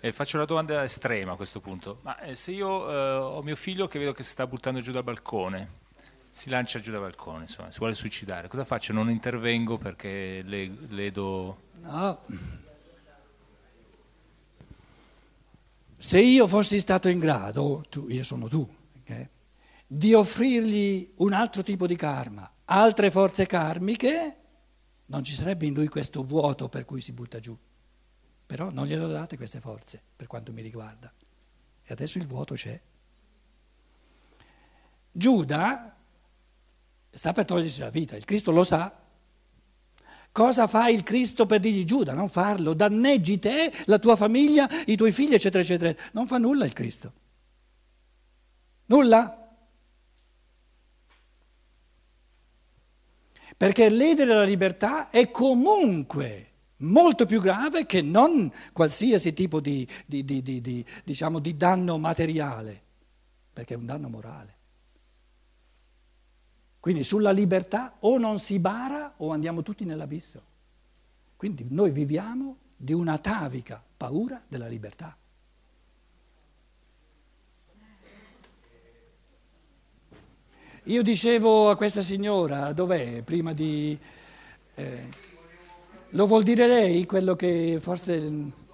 Eh, 0.00 0.12
faccio 0.12 0.36
una 0.36 0.44
domanda 0.44 0.84
estrema 0.84 1.32
a 1.32 1.36
questo 1.36 1.60
punto. 1.60 1.98
Ma 2.02 2.20
eh, 2.20 2.36
se 2.36 2.52
io 2.52 2.88
eh, 2.88 3.14
ho 3.16 3.42
mio 3.42 3.56
figlio 3.56 3.88
che 3.88 3.98
vedo 3.98 4.12
che 4.12 4.22
si 4.22 4.30
sta 4.30 4.46
buttando 4.46 4.80
giù 4.80 4.92
dal 4.92 5.02
balcone, 5.02 5.86
si 6.30 6.50
lancia 6.50 6.78
giù 6.78 6.92
dal 6.92 7.00
balcone, 7.00 7.42
insomma, 7.42 7.72
si 7.72 7.78
vuole 7.78 7.94
suicidare, 7.94 8.46
cosa 8.46 8.64
faccio? 8.64 8.92
Non 8.92 9.10
intervengo 9.10 9.76
perché 9.76 10.42
le, 10.44 10.72
ledo... 10.88 11.62
No. 11.80 12.20
Se 15.96 16.20
io 16.20 16.46
fossi 16.46 16.78
stato 16.78 17.08
in 17.08 17.18
grado, 17.18 17.84
tu- 17.88 18.06
io 18.08 18.22
sono 18.22 18.46
tu, 18.46 18.64
ok, 19.00 19.28
di 19.84 20.14
offrirgli 20.14 21.12
un 21.16 21.32
altro 21.32 21.64
tipo 21.64 21.88
di 21.88 21.96
karma, 21.96 22.48
altre 22.66 23.10
forze 23.10 23.46
karmiche, 23.46 24.36
non 25.06 25.24
ci 25.24 25.34
sarebbe 25.34 25.66
in 25.66 25.74
lui 25.74 25.88
questo 25.88 26.22
vuoto 26.22 26.68
per 26.68 26.84
cui 26.84 27.00
si 27.00 27.10
butta 27.10 27.40
giù. 27.40 27.58
Però 28.48 28.70
non 28.70 28.86
glielo 28.86 29.08
date 29.08 29.36
queste 29.36 29.60
forze, 29.60 30.00
per 30.16 30.26
quanto 30.26 30.54
mi 30.54 30.62
riguarda. 30.62 31.12
E 31.84 31.92
adesso 31.92 32.16
il 32.16 32.24
vuoto 32.24 32.54
c'è. 32.54 32.80
Giuda 35.12 35.94
sta 37.10 37.32
per 37.34 37.44
togliersi 37.44 37.80
la 37.80 37.90
vita, 37.90 38.16
il 38.16 38.24
Cristo 38.24 38.50
lo 38.50 38.64
sa. 38.64 38.98
Cosa 40.32 40.66
fa 40.66 40.88
il 40.88 41.02
Cristo 41.02 41.44
per 41.44 41.60
dirgli 41.60 41.84
Giuda? 41.84 42.14
Non 42.14 42.30
farlo, 42.30 42.72
danneggi 42.72 43.38
te, 43.38 43.70
la 43.84 43.98
tua 43.98 44.16
famiglia, 44.16 44.66
i 44.86 44.96
tuoi 44.96 45.12
figli, 45.12 45.34
eccetera, 45.34 45.62
eccetera. 45.62 45.94
Non 46.12 46.26
fa 46.26 46.38
nulla 46.38 46.64
il 46.64 46.72
Cristo. 46.72 47.12
Nulla. 48.86 49.46
Perché 53.58 53.90
ledere 53.90 54.32
la 54.32 54.44
libertà 54.44 55.10
è 55.10 55.30
comunque 55.30 56.47
molto 56.78 57.26
più 57.26 57.40
grave 57.40 57.86
che 57.86 58.02
non 58.02 58.52
qualsiasi 58.72 59.32
tipo 59.32 59.60
di, 59.60 59.86
di- 60.06 60.24
di- 60.24 60.42
di- 60.42 60.60
di- 60.60 60.84
diciamo, 61.04 61.38
di 61.38 61.56
danno 61.56 61.98
materiale, 61.98 62.82
perché 63.52 63.74
è 63.74 63.76
un 63.76 63.86
danno 63.86 64.08
morale. 64.08 64.56
Quindi 66.80 67.02
sulla 67.02 67.32
libertà 67.32 67.96
o 68.00 68.18
non 68.18 68.38
si 68.38 68.58
bara 68.58 69.14
o 69.18 69.30
andiamo 69.30 69.62
tutti 69.62 69.84
nell'abisso. 69.84 70.42
Quindi 71.36 71.66
noi 71.70 71.90
viviamo 71.90 72.56
di 72.76 72.92
un'atavica 72.92 73.82
paura 73.96 74.42
della 74.48 74.68
libertà. 74.68 75.16
Io 80.84 81.02
dicevo 81.02 81.68
a 81.68 81.76
questa 81.76 82.00
signora, 82.00 82.72
dov'è, 82.72 83.22
prima 83.22 83.52
di... 83.52 83.98
eh, 84.76 85.08
lo 86.10 86.26
vuol 86.26 86.42
dire 86.42 86.66
lei 86.66 87.06
quello 87.06 87.36
che 87.36 87.78
forse... 87.80 88.66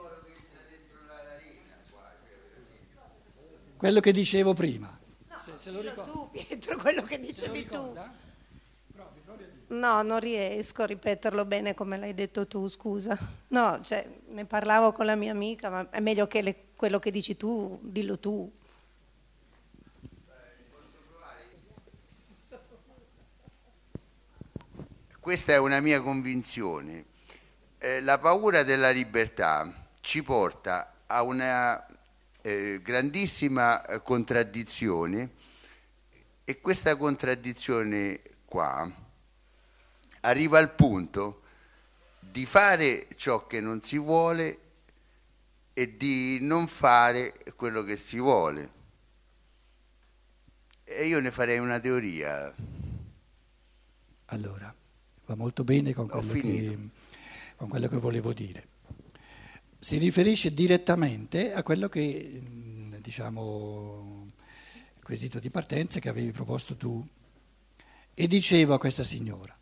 Quello 3.76 4.00
che 4.00 4.12
dicevo 4.12 4.54
prima. 4.54 4.98
Se, 5.36 5.52
se 5.56 5.70
lo 5.70 5.80
ricorda. 5.82 6.10
tu 6.10 6.30
Pietro, 6.32 6.76
quello 6.78 7.02
che 7.02 7.20
dicevi 7.20 7.66
tu. 7.66 7.92
No, 9.66 10.02
non 10.02 10.20
riesco 10.20 10.82
a 10.82 10.86
ripeterlo 10.86 11.44
bene 11.44 11.74
come 11.74 11.98
l'hai 11.98 12.14
detto 12.14 12.46
tu, 12.46 12.66
scusa. 12.68 13.18
No, 13.48 13.80
cioè, 13.82 14.08
ne 14.28 14.44
parlavo 14.46 14.92
con 14.92 15.04
la 15.04 15.16
mia 15.16 15.32
amica, 15.32 15.68
ma 15.68 15.90
è 15.90 16.00
meglio 16.00 16.26
che 16.26 16.40
le- 16.40 16.64
quello 16.76 16.98
che 16.98 17.10
dici 17.10 17.36
tu, 17.36 17.78
dillo 17.82 18.18
tu. 18.18 18.50
Questa 25.20 25.52
è 25.52 25.58
una 25.58 25.80
mia 25.80 26.00
convinzione. 26.00 27.12
Eh, 27.84 28.00
la 28.00 28.18
paura 28.18 28.62
della 28.62 28.88
libertà 28.88 29.90
ci 30.00 30.22
porta 30.22 31.02
a 31.04 31.20
una 31.20 31.86
eh, 32.40 32.80
grandissima 32.82 33.84
eh, 33.84 34.00
contraddizione 34.00 35.32
e 36.46 36.62
questa 36.62 36.96
contraddizione 36.96 38.22
qua 38.46 38.90
arriva 40.20 40.56
al 40.56 40.74
punto 40.74 41.42
di 42.20 42.46
fare 42.46 43.06
ciò 43.16 43.46
che 43.46 43.60
non 43.60 43.82
si 43.82 43.98
vuole 43.98 44.58
e 45.74 45.94
di 45.98 46.38
non 46.40 46.66
fare 46.66 47.34
quello 47.54 47.82
che 47.82 47.98
si 47.98 48.18
vuole. 48.18 48.72
E 50.84 51.06
io 51.06 51.20
ne 51.20 51.30
farei 51.30 51.58
una 51.58 51.78
teoria. 51.78 52.50
Allora, 54.24 54.74
va 55.26 55.34
molto 55.34 55.64
bene 55.64 55.92
con 55.92 56.08
quello, 56.08 56.32
che. 56.32 57.02
Con 57.56 57.68
quello 57.68 57.88
che 57.88 57.96
volevo 57.96 58.32
dire. 58.32 58.68
Si 59.78 59.98
riferisce 59.98 60.54
direttamente 60.54 61.52
a 61.52 61.62
quello 61.62 61.88
che, 61.88 62.40
mh, 62.42 63.00
diciamo, 63.00 64.26
quesito 65.02 65.38
di 65.38 65.50
partenza 65.50 66.00
che 66.00 66.08
avevi 66.08 66.32
proposto 66.32 66.76
tu. 66.76 67.06
E 68.14 68.26
dicevo 68.28 68.74
a 68.74 68.78
questa 68.78 69.02
signora, 69.02 69.56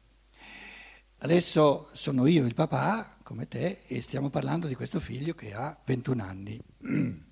adesso 1.19 1.89
sono 1.93 2.27
io 2.27 2.45
il 2.45 2.55
papà, 2.55 3.17
come 3.23 3.49
te, 3.49 3.83
e 3.87 4.03
stiamo 4.03 4.29
parlando 4.29 4.67
di 4.67 4.75
questo 4.75 5.01
figlio 5.01 5.35
che 5.35 5.55
ha 5.55 5.77
21 5.85 6.23
anni. 6.23 6.61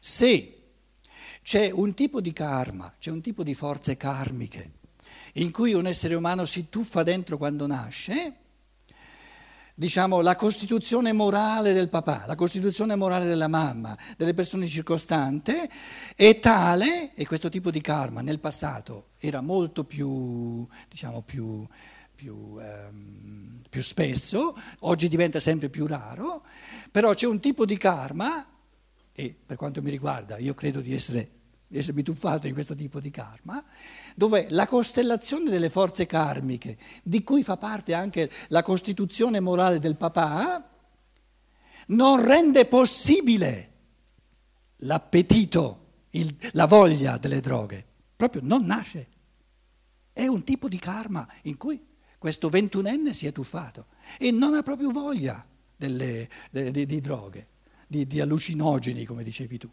Se 0.00 0.62
c'è 1.42 1.70
un 1.70 1.94
tipo 1.94 2.20
di 2.20 2.32
karma, 2.32 2.92
c'è 2.98 3.10
un 3.10 3.20
tipo 3.20 3.42
di 3.42 3.54
forze 3.54 3.96
karmiche 3.96 4.78
in 5.34 5.50
cui 5.52 5.74
un 5.74 5.86
essere 5.86 6.14
umano 6.14 6.44
si 6.44 6.68
tuffa 6.68 7.02
dentro 7.02 7.36
quando 7.36 7.66
nasce, 7.66 8.36
diciamo, 9.80 10.20
la 10.20 10.36
costituzione 10.36 11.10
morale 11.14 11.72
del 11.72 11.88
papà, 11.88 12.24
la 12.26 12.34
costituzione 12.34 12.96
morale 12.96 13.24
della 13.24 13.48
mamma, 13.48 13.96
delle 14.18 14.34
persone 14.34 14.68
circostanti, 14.68 15.54
è 16.14 16.38
tale, 16.38 17.14
e 17.14 17.26
questo 17.26 17.48
tipo 17.48 17.70
di 17.70 17.80
karma 17.80 18.20
nel 18.20 18.40
passato 18.40 19.06
era 19.20 19.40
molto 19.40 19.84
più, 19.84 20.68
diciamo, 20.86 21.22
più, 21.22 21.66
più, 22.14 22.58
ehm, 22.60 23.62
più 23.70 23.82
spesso, 23.82 24.54
oggi 24.80 25.08
diventa 25.08 25.40
sempre 25.40 25.70
più 25.70 25.86
raro, 25.86 26.44
però 26.90 27.14
c'è 27.14 27.26
un 27.26 27.40
tipo 27.40 27.64
di 27.64 27.78
karma, 27.78 28.46
e 29.14 29.34
per 29.46 29.56
quanto 29.56 29.80
mi 29.80 29.88
riguarda 29.88 30.36
io 30.36 30.52
credo 30.52 30.82
di 30.82 30.92
essere 30.92 31.38
di 31.70 31.78
essermi 31.78 32.02
tuffato 32.02 32.48
in 32.48 32.52
questo 32.52 32.74
tipo 32.74 32.98
di 32.98 33.10
karma, 33.10 33.64
dove 34.14 34.46
la 34.50 34.66
costellazione 34.66 35.50
delle 35.50 35.70
forze 35.70 36.06
karmiche, 36.06 36.78
di 37.02 37.22
cui 37.22 37.42
fa 37.42 37.56
parte 37.56 37.94
anche 37.94 38.30
la 38.48 38.62
costituzione 38.62 39.40
morale 39.40 39.78
del 39.78 39.96
papà, 39.96 40.68
non 41.88 42.24
rende 42.24 42.66
possibile 42.66 43.72
l'appetito, 44.78 45.78
il, 46.10 46.34
la 46.52 46.66
voglia 46.66 47.16
delle 47.18 47.40
droghe, 47.40 47.84
proprio 48.16 48.42
non 48.44 48.64
nasce. 48.64 49.08
È 50.12 50.26
un 50.26 50.44
tipo 50.44 50.68
di 50.68 50.78
karma 50.78 51.26
in 51.42 51.56
cui 51.56 51.84
questo 52.18 52.48
ventunenne 52.48 53.14
si 53.14 53.26
è 53.26 53.32
tuffato 53.32 53.86
e 54.18 54.30
non 54.30 54.54
ha 54.54 54.62
proprio 54.62 54.90
voglia 54.90 55.44
delle, 55.76 56.28
de, 56.50 56.70
de, 56.70 56.84
di 56.84 57.00
droghe, 57.00 57.48
di, 57.86 58.06
di 58.06 58.20
allucinogeni, 58.20 59.04
come 59.04 59.22
dicevi 59.22 59.58
tu. 59.58 59.70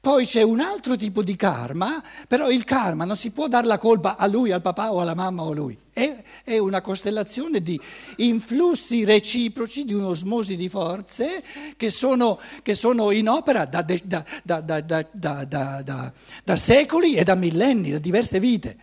Poi 0.00 0.24
c'è 0.24 0.42
un 0.42 0.60
altro 0.60 0.94
tipo 0.96 1.24
di 1.24 1.34
karma, 1.34 2.00
però 2.28 2.50
il 2.50 2.62
karma 2.62 3.04
non 3.04 3.16
si 3.16 3.32
può 3.32 3.48
dare 3.48 3.66
la 3.66 3.78
colpa 3.78 4.16
a 4.16 4.28
lui, 4.28 4.52
al 4.52 4.62
papà 4.62 4.92
o 4.92 5.00
alla 5.00 5.16
mamma 5.16 5.42
o 5.42 5.50
a 5.50 5.54
lui. 5.54 5.76
È, 5.92 6.22
è 6.44 6.56
una 6.56 6.80
costellazione 6.80 7.60
di 7.60 7.78
influssi 8.18 9.04
reciproci, 9.04 9.84
di 9.84 9.94
un'osmosi 9.94 10.54
di 10.54 10.68
forze 10.68 11.42
che 11.76 11.90
sono, 11.90 12.38
che 12.62 12.74
sono 12.74 13.10
in 13.10 13.28
opera 13.28 13.64
da, 13.64 13.82
da, 13.82 14.24
da, 14.44 16.12
da 16.44 16.56
secoli 16.56 17.16
e 17.16 17.24
da 17.24 17.34
millenni, 17.34 17.90
da 17.90 17.98
diverse 17.98 18.38
vite. 18.38 18.78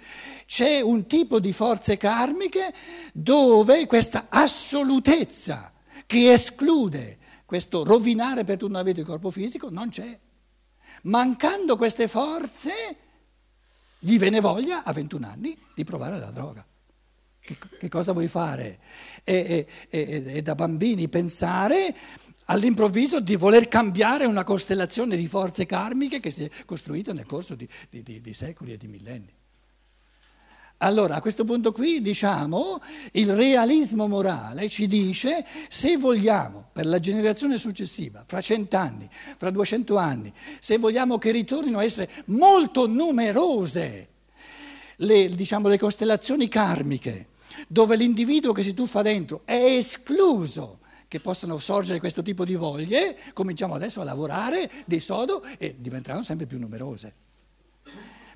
C'è 0.46 0.82
un 0.82 1.08
tipo 1.08 1.40
di 1.40 1.54
forze 1.54 1.96
karmiche 1.96 2.74
dove 3.14 3.88
questa 3.88 4.26
assolutezza 4.28 5.72
che 6.06 6.34
esclude 6.34 7.20
questo 7.46 7.86
rovinare 7.86 8.44
per 8.44 8.58
tutta 8.58 8.74
una 8.74 8.84
vita 8.84 9.00
il 9.00 9.06
corpo 9.06 9.32
fisico 9.32 9.70
non 9.70 9.90
c'è. 9.90 10.20
Mancando 11.06 11.78
queste 11.78 12.08
forze, 12.08 12.72
gli 14.00 14.18
viene 14.18 14.40
voglia 14.40 14.84
a 14.84 14.92
21 14.92 15.28
anni 15.28 15.58
di 15.76 15.84
provare 15.84 16.20
la 16.20 16.32
droga. 16.32 16.66
Che, 17.40 17.58
che 17.78 17.90
cosa 17.90 18.12
vuoi 18.12 18.28
fare? 18.28 18.80
E, 19.24 19.68
e, 19.90 20.24
e, 20.26 20.42
da 20.42 20.56
bambini 20.56 21.08
pensare 21.08 21.96
all'improvviso 22.46 23.20
di 23.20 23.36
voler 23.36 23.68
cambiare 23.68 24.26
una 24.26 24.44
costellazione 24.44 25.16
di 25.16 25.28
forze 25.28 25.68
karmiche 25.68 26.20
che 26.20 26.32
si 26.32 26.44
è 26.44 26.50
costruita 26.66 27.14
nel 27.14 27.26
corso 27.26 27.54
di, 27.54 27.68
di, 27.90 28.02
di, 28.02 28.22
di 28.22 28.34
secoli 28.34 28.74
e 28.74 28.78
di 28.78 28.88
millenni. 28.88 29.34
Allora, 30.80 31.16
a 31.16 31.22
questo 31.22 31.46
punto 31.46 31.72
qui, 31.72 32.02
diciamo, 32.02 32.82
il 33.14 33.34
realismo 33.34 34.08
morale 34.08 34.68
ci 34.68 34.88
dice 34.88 35.46
se 35.70 35.96
vogliamo 35.96 36.68
per 36.74 36.86
la 36.86 37.00
generazione 37.00 37.58
successiva, 37.58 38.26
fra 38.28 38.42
cent'anni, 38.42 39.10
fra 39.38 39.52
duecento 39.52 39.96
anni, 39.96 40.32
se 40.60 40.78
vogliamo 40.78 41.18
che 41.18 41.32
ritornino 41.32 41.80
a 41.80 41.84
essere 41.84 42.10
molto 42.26 42.88
numerose 42.88 44.10
le, 44.98 45.30
diciamo, 45.30 45.70
le 45.70 45.78
costellazioni 45.78 46.50
karmiche, 46.50 47.30
dove 47.70 47.96
l'individuo 47.96 48.52
che 48.52 48.64
si 48.64 48.74
tuffa 48.74 49.02
dentro 49.02 49.44
è 49.46 49.54
escluso 49.54 50.80
che 51.08 51.22
possano 51.22 51.58
sorgere 51.58 52.00
questo 52.00 52.22
tipo 52.22 52.44
di 52.44 52.56
voglie, 52.56 53.18
cominciamo 53.32 53.76
adesso 53.76 54.02
a 54.02 54.04
lavorare 54.04 54.70
di 54.86 55.00
sodo 55.00 55.42
e 55.58 55.76
diventeranno 55.80 56.24
sempre 56.24 56.46
più 56.46 56.60
numerose. 56.60 57.14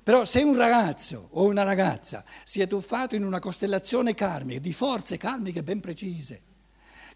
Però 0.02 0.24
se 0.24 0.42
un 0.42 0.56
ragazzo 0.56 1.28
o 1.32 1.44
una 1.44 1.62
ragazza 1.62 2.24
si 2.44 2.60
è 2.60 2.66
tuffato 2.66 3.14
in 3.14 3.24
una 3.24 3.38
costellazione 3.38 4.14
karmica, 4.14 4.60
di 4.60 4.72
forze 4.72 5.16
karmiche 5.16 5.62
ben 5.62 5.80
precise, 5.80 6.42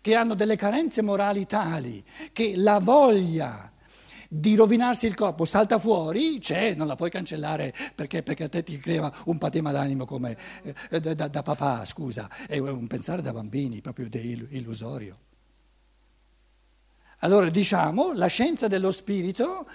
che 0.00 0.14
hanno 0.14 0.34
delle 0.34 0.56
carenze 0.56 1.00
morali 1.00 1.46
tali 1.46 2.04
che 2.32 2.54
la 2.56 2.78
voglia 2.78 3.72
di 4.28 4.54
rovinarsi 4.54 5.06
il 5.06 5.14
corpo 5.14 5.44
salta 5.44 5.78
fuori, 5.78 6.38
c'è, 6.40 6.74
non 6.74 6.86
la 6.86 6.96
puoi 6.96 7.08
cancellare 7.08 7.72
perché, 7.94 8.22
perché 8.22 8.44
a 8.44 8.48
te 8.48 8.62
ti 8.62 8.78
crea 8.78 9.12
un 9.26 9.38
patema 9.38 9.70
d'animo 9.70 10.04
come 10.04 10.36
eh, 10.90 11.00
da, 11.00 11.28
da, 11.28 11.42
papà, 11.42 11.84
scusa, 11.84 12.28
è 12.46 12.58
un 12.58 12.86
pensare 12.86 13.22
da 13.22 13.32
bambini, 13.32 13.80
proprio 13.80 14.08
illusorio. 14.10 15.18
Allora 17.20 17.48
diciamo, 17.48 18.12
la 18.12 18.26
scienza 18.26 18.66
dello 18.66 18.90
spirito 18.90 19.66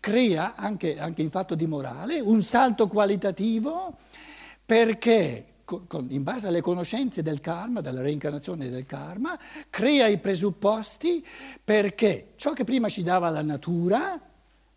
crea 0.00 0.54
anche, 0.54 0.98
anche 0.98 1.22
in 1.22 1.30
fatto 1.30 1.54
di 1.54 1.66
morale 1.66 2.20
un 2.20 2.42
salto 2.42 2.88
qualitativo 2.88 3.96
perché 4.64 5.46
in 6.08 6.22
base 6.22 6.46
alle 6.46 6.62
conoscenze 6.62 7.22
del 7.22 7.40
karma, 7.40 7.80
della 7.80 8.00
reincarnazione 8.00 8.70
del 8.70 8.86
karma, 8.86 9.38
crea 9.68 10.06
i 10.06 10.18
presupposti 10.18 11.24
perché 11.62 12.32
ciò 12.36 12.52
che 12.52 12.64
prima 12.64 12.88
ci 12.88 13.02
dava 13.02 13.28
la 13.28 13.42
natura, 13.42 14.18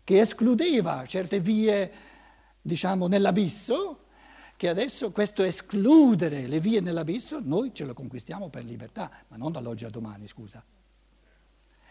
che 0.04 0.20
escludeva 0.20 1.04
certe 1.06 1.40
vie, 1.40 1.90
diciamo, 2.60 3.06
nell'abisso, 3.06 4.00
che 4.56 4.68
adesso 4.68 5.10
questo 5.12 5.42
escludere 5.42 6.46
le 6.46 6.60
vie 6.60 6.80
nell'abisso, 6.80 7.40
noi 7.42 7.72
ce 7.72 7.84
lo 7.84 7.94
conquistiamo 7.94 8.48
per 8.48 8.64
libertà, 8.64 9.10
ma 9.28 9.36
non 9.36 9.50
dall'oggi 9.50 9.84
al 9.84 9.90
domani, 9.90 10.26
scusa. 10.26 10.62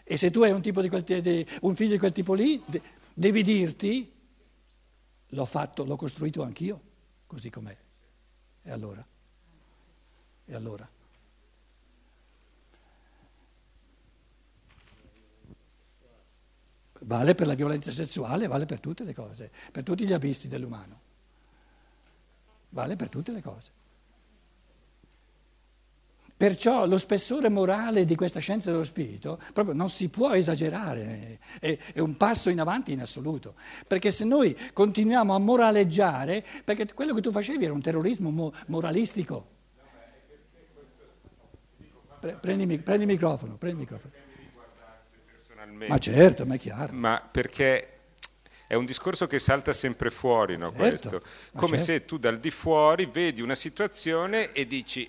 E 0.04 0.16
se 0.16 0.30
tu 0.30 0.42
hai 0.42 0.52
un, 0.52 0.60
quel, 0.60 1.46
un 1.62 1.74
figlio 1.74 1.92
di 1.92 1.98
quel 1.98 2.12
tipo 2.12 2.34
lì, 2.34 2.62
devi 3.14 3.42
dirti, 3.42 4.12
l'ho 5.26 5.46
fatto, 5.46 5.84
l'ho 5.84 5.96
costruito 5.96 6.42
anch'io, 6.42 6.80
così 7.26 7.50
com'è. 7.50 7.76
E 8.62 8.70
allora? 8.70 9.06
E 10.44 10.54
allora? 10.54 10.88
Vale 17.04 17.34
per 17.34 17.46
la 17.46 17.54
violenza 17.54 17.90
sessuale, 17.90 18.46
vale 18.46 18.64
per 18.64 18.78
tutte 18.78 19.02
le 19.02 19.12
cose, 19.12 19.50
per 19.72 19.82
tutti 19.82 20.06
gli 20.06 20.12
abissi 20.12 20.48
dell'umano. 20.48 21.00
Vale 22.68 22.96
per 22.96 23.08
tutte 23.08 23.32
le 23.32 23.42
cose. 23.42 23.81
Perciò 26.42 26.86
lo 26.86 26.98
spessore 26.98 27.48
morale 27.48 28.04
di 28.04 28.16
questa 28.16 28.40
scienza 28.40 28.72
dello 28.72 28.82
spirito 28.82 29.40
proprio 29.52 29.76
non 29.76 29.88
si 29.88 30.08
può 30.08 30.32
esagerare, 30.32 31.38
è, 31.60 31.78
è, 31.94 32.00
un 32.00 32.16
passo 32.16 32.50
in 32.50 32.58
avanti 32.58 32.90
in 32.90 33.00
assoluto, 33.00 33.54
perché 33.86 34.10
se 34.10 34.24
noi 34.24 34.58
continuiamo 34.72 35.36
a 35.36 35.38
moraleggiare, 35.38 36.44
perché 36.64 36.94
quello 36.94 37.14
che 37.14 37.20
tu 37.20 37.30
facevi 37.30 37.62
era 37.64 37.72
un 37.72 37.80
terrorismo 37.80 38.30
mo- 38.30 38.52
moralistico. 38.66 39.46
Pre- 42.18 42.38
prendi, 42.40 42.76
prendi, 42.80 43.04
il 43.04 43.10
microfono, 43.10 43.54
prendi 43.54 43.80
il 43.80 43.88
microfono. 43.88 44.12
Ma 45.86 45.98
certo, 45.98 46.44
ma 46.44 46.54
è 46.56 46.58
chiaro. 46.58 46.92
Ma 46.92 47.22
perché 47.30 48.00
è 48.66 48.74
un 48.74 48.84
discorso 48.84 49.28
che 49.28 49.38
salta 49.38 49.72
sempre 49.72 50.10
fuori, 50.10 50.56
no, 50.56 50.74
certo, 50.76 51.22
Come 51.54 51.76
certo. 51.76 51.84
se 51.84 52.04
tu 52.04 52.18
dal 52.18 52.40
di 52.40 52.50
fuori 52.50 53.06
vedi 53.06 53.42
una 53.42 53.54
situazione 53.54 54.50
e 54.50 54.66
dici 54.66 55.08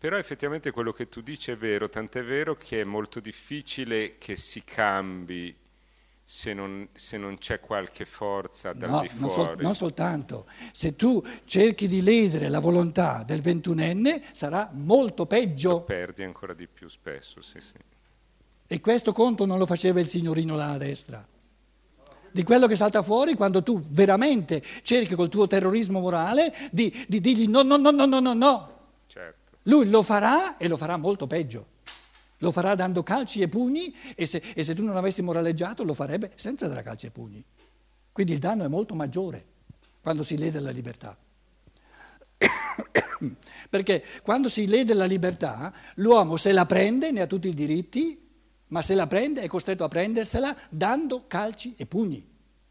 però 0.00 0.16
effettivamente 0.16 0.70
quello 0.70 0.94
che 0.94 1.10
tu 1.10 1.20
dici 1.20 1.50
è 1.50 1.58
vero, 1.58 1.90
tant'è 1.90 2.24
vero 2.24 2.56
che 2.56 2.80
è 2.80 2.84
molto 2.84 3.20
difficile 3.20 4.16
che 4.16 4.34
si 4.34 4.64
cambi 4.64 5.54
se 6.24 6.54
non, 6.54 6.88
se 6.94 7.18
non 7.18 7.36
c'è 7.36 7.60
qualche 7.60 8.06
forza 8.06 8.72
dal 8.72 8.88
no, 8.88 9.00
di 9.02 9.08
fuori. 9.08 9.20
Non, 9.20 9.30
sol, 9.30 9.56
non 9.58 9.74
soltanto, 9.74 10.46
se 10.72 10.96
tu 10.96 11.22
cerchi 11.44 11.86
di 11.86 12.00
ledere 12.00 12.48
la 12.48 12.60
volontà 12.60 13.22
del 13.26 13.42
ventunenne 13.42 14.22
sarà 14.32 14.70
molto 14.72 15.26
peggio. 15.26 15.70
Lo 15.70 15.82
perdi 15.82 16.22
ancora 16.22 16.54
di 16.54 16.66
più 16.66 16.88
spesso, 16.88 17.42
sì, 17.42 17.60
sì. 17.60 17.74
E 18.66 18.80
questo 18.80 19.12
conto 19.12 19.44
non 19.44 19.58
lo 19.58 19.66
faceva 19.66 20.00
il 20.00 20.06
signorino 20.06 20.56
là 20.56 20.70
a 20.70 20.78
destra. 20.78 21.28
Di 22.32 22.42
quello 22.42 22.66
che 22.66 22.76
salta 22.76 23.02
fuori 23.02 23.34
quando 23.34 23.62
tu 23.62 23.84
veramente 23.86 24.62
cerchi 24.80 25.14
col 25.14 25.28
tuo 25.28 25.46
terrorismo 25.46 26.00
morale 26.00 26.54
di, 26.70 27.04
di 27.06 27.20
dirgli 27.20 27.48
no, 27.48 27.60
no, 27.60 27.76
no, 27.76 27.90
no, 27.90 28.06
no, 28.06 28.20
no, 28.20 28.32
no. 28.32 28.78
Certo. 29.08 29.39
Lui 29.64 29.88
lo 29.88 30.02
farà 30.02 30.56
e 30.56 30.68
lo 30.68 30.76
farà 30.76 30.96
molto 30.96 31.26
peggio. 31.26 31.78
Lo 32.38 32.52
farà 32.52 32.74
dando 32.74 33.02
calci 33.02 33.42
e 33.42 33.48
pugni 33.48 33.94
e 34.14 34.24
se, 34.24 34.42
e 34.54 34.62
se 34.62 34.74
tu 34.74 34.82
non 34.82 34.96
avessi 34.96 35.20
moraleggiato 35.20 35.84
lo 35.84 35.92
farebbe 35.92 36.32
senza 36.36 36.68
dare 36.68 36.82
calci 36.82 37.06
e 37.06 37.10
pugni. 37.10 37.44
Quindi 38.12 38.32
il 38.32 38.38
danno 38.38 38.64
è 38.64 38.68
molto 38.68 38.94
maggiore 38.94 39.44
quando 40.00 40.22
si 40.22 40.38
lede 40.38 40.60
la 40.60 40.70
libertà. 40.70 41.16
Perché 43.68 44.04
quando 44.22 44.48
si 44.48 44.66
lede 44.66 44.94
la 44.94 45.04
libertà, 45.04 45.72
l'uomo 45.96 46.38
se 46.38 46.52
la 46.52 46.64
prende 46.64 47.10
ne 47.10 47.20
ha 47.20 47.26
tutti 47.26 47.48
i 47.48 47.54
diritti, 47.54 48.28
ma 48.68 48.80
se 48.80 48.94
la 48.94 49.06
prende 49.06 49.42
è 49.42 49.48
costretto 49.48 49.84
a 49.84 49.88
prendersela 49.88 50.56
dando 50.70 51.26
calci 51.26 51.74
e 51.76 51.84
pugni. 51.84 52.26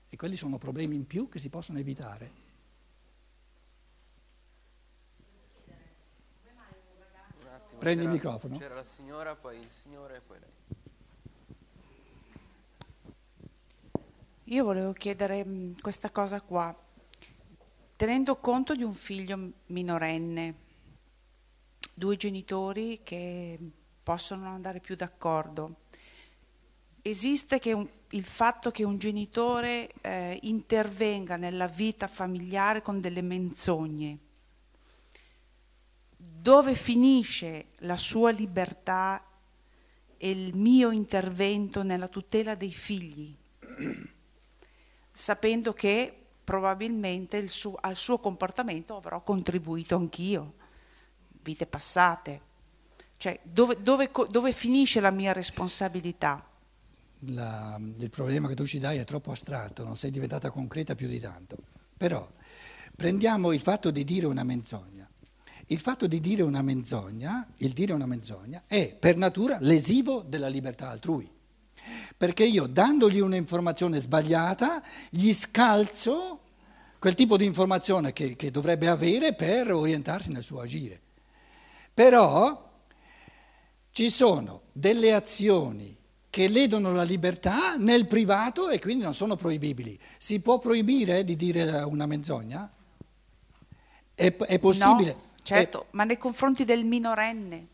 E 0.09 0.17
quelli 0.17 0.35
sono 0.35 0.57
problemi 0.57 0.95
in 0.95 1.05
più 1.05 1.29
che 1.29 1.37
si 1.37 1.49
possono 1.49 1.77
evitare. 1.77 2.38
Prendi 7.79 8.03
il 8.03 8.09
microfono. 8.09 8.57
C'era 8.57 8.75
la 8.75 8.83
signora, 8.83 9.35
poi 9.35 9.57
il 9.57 9.69
signore 9.69 10.17
e 10.17 10.21
poi 10.21 10.37
lei. 10.39 10.49
Io 14.45 14.63
volevo 14.63 14.93
chiedere 14.93 15.45
mh, 15.45 15.75
questa 15.81 16.09
cosa 16.11 16.41
qua. 16.41 16.75
Tenendo 17.95 18.37
conto 18.37 18.75
di 18.75 18.83
un 18.83 18.93
figlio 18.93 19.51
minorenne, 19.67 20.55
due 21.93 22.15
genitori 22.17 23.01
che 23.03 23.57
possono 24.03 24.43
non 24.43 24.53
andare 24.53 24.79
più 24.79 24.95
d'accordo, 24.95 25.81
esiste 27.01 27.59
che 27.59 27.73
un- 27.73 27.87
il 28.11 28.23
fatto 28.25 28.71
che 28.71 28.83
un 28.83 28.97
genitore 28.97 29.89
eh, 30.01 30.37
intervenga 30.43 31.37
nella 31.37 31.67
vita 31.67 32.07
familiare 32.07 32.81
con 32.81 32.99
delle 33.01 33.21
menzogne, 33.21 34.17
dove 36.49 36.73
finisce 36.73 37.67
la 37.81 37.95
sua 37.95 38.31
libertà 38.31 39.23
e 40.17 40.31
il 40.31 40.55
mio 40.55 40.89
intervento 40.89 41.83
nella 41.83 42.07
tutela 42.07 42.55
dei 42.55 42.71
figli? 42.71 43.35
sapendo 45.11 45.73
che 45.73 46.11
probabilmente 46.43 47.37
il 47.37 47.49
suo- 47.51 47.77
al 47.79 47.95
suo 47.95 48.17
comportamento 48.17 48.95
avrò 48.95 49.21
contribuito 49.21 49.95
anch'io, 49.95 50.53
vite 51.43 51.67
passate. 51.67 52.41
Cioè, 53.17 53.39
dove, 53.43 53.81
dove 53.83 54.09
dove 54.29 54.51
finisce 54.51 54.99
la 55.01 55.11
mia 55.11 55.33
responsabilità? 55.33 56.43
La- 57.25 57.79
il 57.97 58.09
problema 58.09 58.47
che 58.47 58.55
tu 58.55 58.65
ci 58.65 58.79
dai 58.79 58.97
è 58.97 59.03
troppo 59.03 59.31
astratto, 59.31 59.83
non 59.83 59.97
sei 59.97 60.09
diventata 60.09 60.49
concreta 60.49 60.95
più 60.95 61.07
di 61.07 61.19
tanto. 61.19 61.57
Però 61.95 62.27
prendiamo 62.95 63.51
il 63.51 63.59
fatto 63.59 63.91
di 63.91 64.03
dire 64.03 64.25
una 64.25 64.43
menzogna. 64.43 65.08
Il 65.71 65.77
fatto 65.77 66.07
di 66.07 66.19
dire 66.19 66.41
una 66.41 66.63
menzogna, 66.63 67.47
il 67.57 67.73
dire 67.73 67.93
una 67.93 68.07
menzogna, 68.07 68.63
è 68.65 68.95
per 68.95 69.17
natura 69.17 69.59
lesivo 69.61 70.23
della 70.27 70.47
libertà 70.47 70.89
altrui. 70.89 71.29
Perché 72.17 72.43
io, 72.43 72.65
dandogli 72.65 73.19
un'informazione 73.19 73.99
sbagliata, 73.99 74.81
gli 75.11 75.31
scalzo 75.31 76.39
quel 76.97 77.13
tipo 77.13 77.37
di 77.37 77.45
informazione 77.45 78.13
che, 78.13 78.35
che 78.35 78.49
dovrebbe 78.49 78.87
avere 78.87 79.35
per 79.35 79.71
orientarsi 79.71 80.31
nel 80.31 80.41
suo 80.41 80.59
agire. 80.59 80.99
Però 81.93 82.67
ci 83.91 84.09
sono 84.09 84.61
delle 84.71 85.13
azioni 85.13 85.95
che 86.31 86.47
ledono 86.47 86.93
la 86.93 87.03
libertà 87.03 87.75
nel 87.75 88.07
privato 88.07 88.69
e 88.69 88.79
quindi 88.79 89.03
non 89.03 89.13
sono 89.13 89.35
proibibili. 89.35 89.99
Si 90.17 90.39
può 90.39 90.57
proibire 90.57 91.23
di 91.23 91.35
dire 91.35 91.81
una 91.81 92.07
menzogna? 92.07 92.71
È, 94.15 94.35
è 94.35 94.57
possibile? 94.57 95.11
No, 95.13 95.27
certo, 95.43 95.87
ma 95.91 96.03
nei 96.03 96.17
confronti 96.17 96.65
del 96.65 96.83
minorenne 96.83 97.67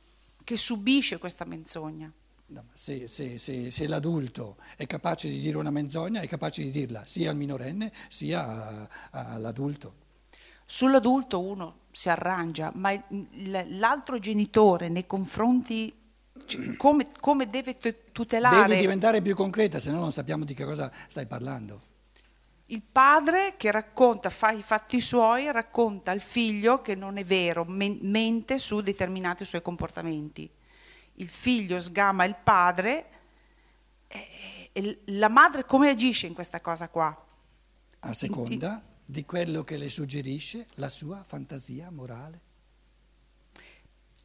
che 0.43 0.58
subisce 0.58 1.17
questa 1.17 1.45
menzogna. 1.45 2.12
No, 2.47 2.65
se, 2.73 3.08
se- 3.08 3.39
se- 3.39 3.71
se 3.71 3.88
l'adulto 3.88 4.58
è 4.78 4.86
capace 4.86 5.28
di 5.30 5.39
dire 5.39 5.58
una 5.58 5.71
menzogna, 5.71 6.21
è 6.21 6.28
capace 6.28 6.62
di 6.62 6.69
dirla 6.69 7.04
sia 7.06 7.32
al 7.32 7.36
minorenne 7.36 7.91
sia 8.08 8.88
all'adulto. 9.10 10.04
Sull'adulto 10.63 11.41
uno 11.41 11.78
si 11.91 12.10
arrangia, 12.10 12.71
ma 12.75 12.91
l'altro 13.69 14.19
genitore 14.19 14.89
nei 14.89 15.08
confronti, 15.08 15.93
cioè, 16.45 16.75
come, 16.75 17.10
come 17.19 17.49
deve 17.49 17.78
tu- 17.78 17.93
tutelare 18.12 18.67
Devi 18.67 18.82
diventare 18.82 19.21
più 19.21 19.36
concreta, 19.36 19.80
se 19.80 19.89
no 19.91 19.99
non 19.99 20.12
sappiamo 20.12 20.43
di 20.43 20.54
che 20.54 20.65
cosa 20.65 20.91
stai 21.08 21.25
parlando. 21.25 21.82
Il 22.67 22.82
padre 22.82 23.56
che 23.58 23.71
racconta, 23.71 24.30
fa 24.30 24.51
i 24.51 24.63
fatti 24.63 24.99
suoi, 24.99 25.51
racconta 25.51 26.12
al 26.12 26.21
figlio 26.21 26.82
che 26.82 26.95
non 26.95 27.17
è 27.17 27.23
vero, 27.23 27.63
men- 27.65 27.99
mente 28.01 28.58
su 28.58 28.82
determinati 28.82 29.45
suoi 29.45 29.62
comportamenti. 29.62 30.49
Il 31.17 31.28
figlio 31.28 31.80
sgama 31.80 32.23
il 32.23 32.36
padre 32.41 33.10
e, 34.08 34.69
e 34.71 35.01
la 35.06 35.30
madre 35.30 35.65
come 35.65 35.89
agisce 35.89 36.28
in 36.28 36.34
questa 36.34 36.60
cosa 36.60 36.89
qua? 36.89 37.25
A 37.99 38.13
seconda 38.13 38.84
di 39.06 39.23
quello 39.23 39.63
che 39.63 39.78
le 39.78 39.89
suggerisce 39.89 40.67
la 40.75 40.89
sua 40.89 41.23
fantasia 41.23 41.91
morale. 41.91 42.41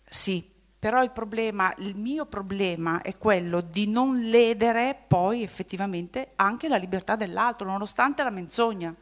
Sì, 0.09 0.51
però 0.81 1.03
il 1.03 1.11
problema, 1.11 1.75
il 1.77 1.95
mio 1.95 2.25
problema 2.25 3.03
è 3.03 3.19
quello 3.19 3.61
di 3.61 3.87
non 3.87 4.19
ledere 4.19 4.99
poi 5.07 5.43
effettivamente 5.43 6.33
anche 6.37 6.69
la 6.69 6.79
libertà 6.79 7.17
dell'altro, 7.17 7.69
nonostante 7.69 8.23
la 8.23 8.31
menzogna. 8.31 8.95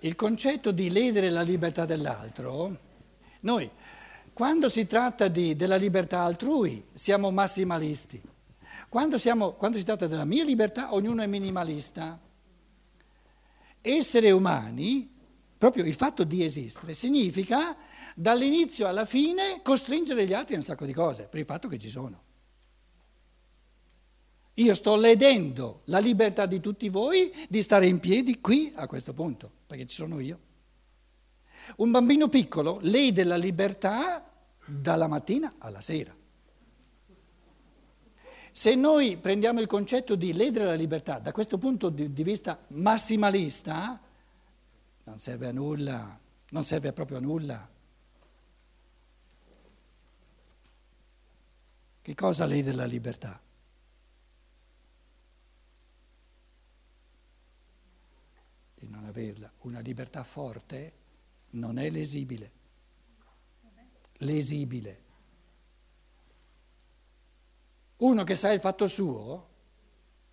Il 0.00 0.16
concetto 0.16 0.72
di 0.72 0.90
ledere 0.90 1.30
la 1.30 1.42
libertà 1.42 1.84
dell'altro, 1.84 2.76
noi 3.42 3.70
quando 4.32 4.68
si 4.68 4.84
tratta 4.84 5.28
di- 5.28 5.54
della 5.54 5.76
libertà 5.76 6.22
altrui 6.22 6.84
siamo 6.92 7.30
massimalisti, 7.30 8.20
quando, 8.88 9.18
siamo- 9.18 9.52
quando 9.52 9.78
si 9.78 9.84
tratta 9.84 10.08
della 10.08 10.24
mia 10.24 10.42
libertà 10.42 10.94
ognuno 10.94 11.22
è 11.22 11.28
minimalista. 11.28 12.18
Essere 13.80 14.32
umani, 14.32 15.11
proprio 15.62 15.84
il 15.84 15.94
fatto 15.94 16.24
di 16.24 16.42
esistere, 16.42 16.92
significa 16.92 17.76
dall'inizio 18.16 18.88
alla 18.88 19.04
fine 19.04 19.60
costringere 19.62 20.24
gli 20.24 20.32
altri 20.32 20.54
a 20.54 20.56
un 20.56 20.64
sacco 20.64 20.84
di 20.84 20.92
cose, 20.92 21.28
per 21.28 21.38
il 21.38 21.46
fatto 21.46 21.68
che 21.68 21.78
ci 21.78 21.88
sono. 21.88 22.20
Io 24.54 24.74
sto 24.74 24.96
ledendo 24.96 25.82
la 25.84 26.00
libertà 26.00 26.46
di 26.46 26.58
tutti 26.58 26.88
voi 26.88 27.32
di 27.48 27.62
stare 27.62 27.86
in 27.86 28.00
piedi 28.00 28.40
qui 28.40 28.72
a 28.74 28.88
questo 28.88 29.14
punto, 29.14 29.52
perché 29.68 29.86
ci 29.86 29.94
sono 29.94 30.18
io. 30.18 30.40
Un 31.76 31.92
bambino 31.92 32.28
piccolo 32.28 32.80
lede 32.82 33.22
la 33.22 33.36
libertà 33.36 34.28
dalla 34.66 35.06
mattina 35.06 35.54
alla 35.58 35.80
sera. 35.80 36.12
Se 38.50 38.74
noi 38.74 39.16
prendiamo 39.16 39.60
il 39.60 39.68
concetto 39.68 40.16
di 40.16 40.32
ledere 40.32 40.64
la 40.64 40.74
libertà 40.74 41.20
da 41.20 41.30
questo 41.30 41.56
punto 41.56 41.88
di, 41.88 42.24
vista 42.24 42.58
massimalista, 42.70 44.10
non 45.04 45.18
serve 45.18 45.48
a 45.48 45.52
nulla, 45.52 46.20
non 46.50 46.64
serve 46.64 46.92
proprio 46.92 47.16
a 47.16 47.20
nulla. 47.20 47.70
Che 52.02 52.14
cosa 52.14 52.46
lede 52.46 52.72
la 52.72 52.84
libertà? 52.84 53.40
Di 58.74 58.88
non 58.88 59.04
averla. 59.04 59.52
Una 59.60 59.80
libertà 59.80 60.24
forte 60.24 60.92
non 61.50 61.78
è 61.78 61.88
lesibile. 61.90 62.52
Lesibile. 64.18 65.00
Uno 67.98 68.24
che 68.24 68.34
sa 68.34 68.52
il 68.52 68.60
fatto 68.60 68.88
suo 68.88 69.48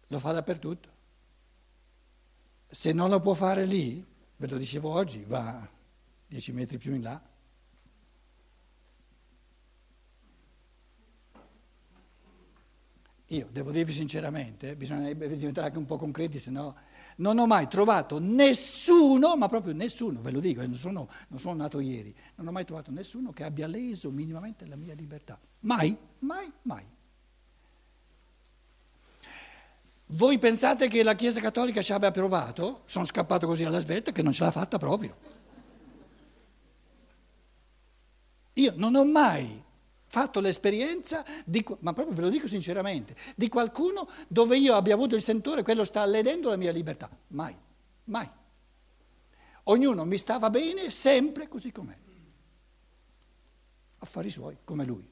lo 0.08 0.19
fa 0.19 0.32
dappertutto. 0.32 0.97
Se 2.67 2.91
non 2.93 3.10
lo 3.10 3.19
può 3.19 3.36
fare 3.36 3.65
lì, 3.65 4.09
ve 4.39 4.47
lo 4.47 4.58
dicevo 4.58 4.89
oggi, 4.89 5.23
va 5.25 5.67
dieci 6.25 6.54
metri 6.54 6.78
più 6.78 6.95
in 6.95 7.02
là. 7.02 7.21
Io 13.32 13.47
devo 13.52 13.71
dirvi 13.71 13.91
sinceramente, 13.91 14.75
bisognerebbe 14.75 15.28
diventare 15.28 15.67
anche 15.67 15.78
un 15.78 15.86
po' 15.86 15.97
concreti, 15.97 16.39
se 16.39 16.52
no 16.52 16.75
non 17.17 17.38
ho 17.38 17.45
mai 17.45 17.67
trovato 17.67 18.17
nessuno, 18.17 19.36
ma 19.36 19.47
proprio 19.49 19.73
nessuno, 19.73 20.21
ve 20.21 20.32
lo 20.32 20.39
dico, 20.39 20.62
non 20.62 20.75
sono, 20.75 21.08
non 21.28 21.38
sono 21.38 21.56
nato 21.56 21.82
ieri, 21.82 22.15
non 22.36 22.47
ho 22.47 22.52
mai 22.52 22.63
trovato 22.63 22.91
nessuno 22.91 23.32
che 23.34 23.43
abbia 23.43 23.67
leso 23.67 24.10
minimamente 24.10 24.65
la 24.65 24.78
mia 24.78 24.93
libertà. 24.93 25.38
Mai, 25.60 25.95
mai, 26.19 26.49
mai. 26.62 26.86
Voi 30.12 30.39
pensate 30.39 30.88
che 30.88 31.04
la 31.04 31.13
Chiesa 31.13 31.39
Cattolica 31.39 31.84
ci 31.84 31.93
abbia 31.93 32.10
provato? 32.10 32.82
Sono 32.86 33.06
scappato 33.06 33.45
così 33.45 33.63
alla 33.63 33.80
svelta 33.80 34.12
che 34.12 34.24
non 34.24 34.34
ce 34.34 34.43
l'ha 34.43 34.52
fatta 34.52 34.80
proprio. 34.80 35.15
Io 38.54 38.74
non 38.76 38.95
ho 38.95 39.06
mai 39.06 39.63
fatto 40.08 40.39
l'esperienza, 40.39 41.24
di, 41.45 41.63
ma 41.82 41.93
proprio 41.93 42.15
ve 42.15 42.22
lo 42.24 42.30
dico 42.30 42.48
sinceramente, 42.48 43.15
di 43.36 43.48
qualcuno 43.50 44.10
dove 44.28 44.58
io 44.58 44.74
abbia 44.74 44.95
avuto 44.95 45.15
il 45.15 45.22
sentore, 45.22 45.62
quello 45.62 45.86
sta 45.86 46.04
ledendo 46.06 46.50
la 46.50 46.56
mia 46.56 46.72
libertà. 46.72 47.08
Mai, 47.28 47.56
mai. 48.06 48.28
Ognuno 49.65 50.06
mi 50.06 50.17
stava 50.17 50.50
bene 50.50 50.89
sempre 50.89 51.48
così 51.48 51.72
com'è. 51.72 51.98
Affari 54.00 54.32
suoi, 54.32 54.58
come 54.63 54.86
lui. 54.86 55.09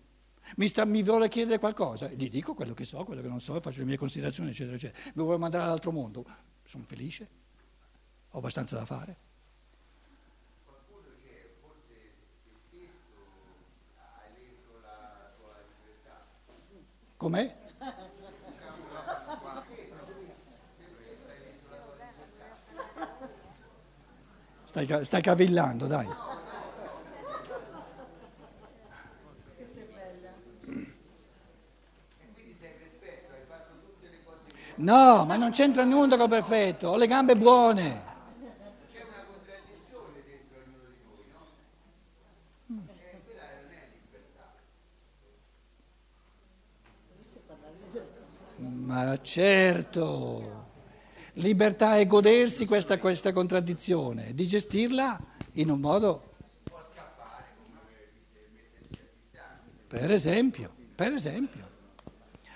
Mi, 0.55 0.67
sta, 0.67 0.85
mi 0.85 1.03
vuole 1.03 1.27
chiedere 1.27 1.59
qualcosa, 1.59 2.07
gli 2.07 2.29
dico 2.29 2.53
quello 2.53 2.73
che 2.73 2.85
so, 2.85 3.03
quello 3.03 3.21
che 3.21 3.27
non 3.27 3.41
so, 3.41 3.59
faccio 3.59 3.79
le 3.79 3.85
mie 3.85 3.97
considerazioni, 3.97 4.49
eccetera, 4.49 4.75
eccetera. 4.75 5.11
Mi 5.13 5.23
vuole 5.23 5.37
mandare 5.37 5.65
all'altro 5.65 5.91
mondo, 5.91 6.25
sono 6.63 6.83
felice, 6.85 7.29
ho 8.31 8.37
abbastanza 8.37 8.77
da 8.77 8.85
fare. 8.85 9.17
Com'è? 17.17 17.55
Stai, 24.63 25.05
stai 25.05 25.21
cavillando, 25.21 25.87
dai. 25.87 26.26
No, 34.77 35.25
ma 35.25 35.35
non 35.37 35.49
c'entra 35.51 35.83
nulla 35.83 36.17
con 36.17 36.29
perfetto, 36.29 36.89
ho 36.89 36.97
le 36.97 37.07
gambe 37.07 37.35
buone. 37.35 38.03
C'è 38.91 39.03
una 39.03 39.23
contraddizione 39.27 40.21
dentro 40.23 40.59
ognuno 40.63 40.83
di 40.87 40.95
voi, 41.03 41.25
no? 41.31 41.47
Quella 43.25 43.47
non 43.61 43.71
è 43.71 43.89
libertà. 44.03 44.53
Ma 48.85 49.19
certo, 49.21 50.65
libertà 51.33 51.97
è 51.97 52.05
godersi 52.05 52.67
questa, 52.67 52.99
questa 52.99 53.31
contraddizione, 53.31 54.35
di 54.35 54.45
gestirla 54.45 55.19
in 55.53 55.71
un 55.71 55.79
modo... 55.79 56.35
Per 59.87 60.11
esempio, 60.11 60.71
per 60.93 61.13
esempio. 61.13 61.76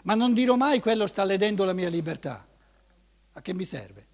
Ma 0.03 0.15
non 0.15 0.33
dirò 0.33 0.55
mai 0.55 0.79
quello 0.79 1.07
sta 1.07 1.23
ledendo 1.23 1.63
la 1.63 1.73
mia 1.73 1.89
libertà. 1.89 2.47
A 3.33 3.41
che 3.41 3.53
mi 3.53 3.65
serve? 3.65 4.09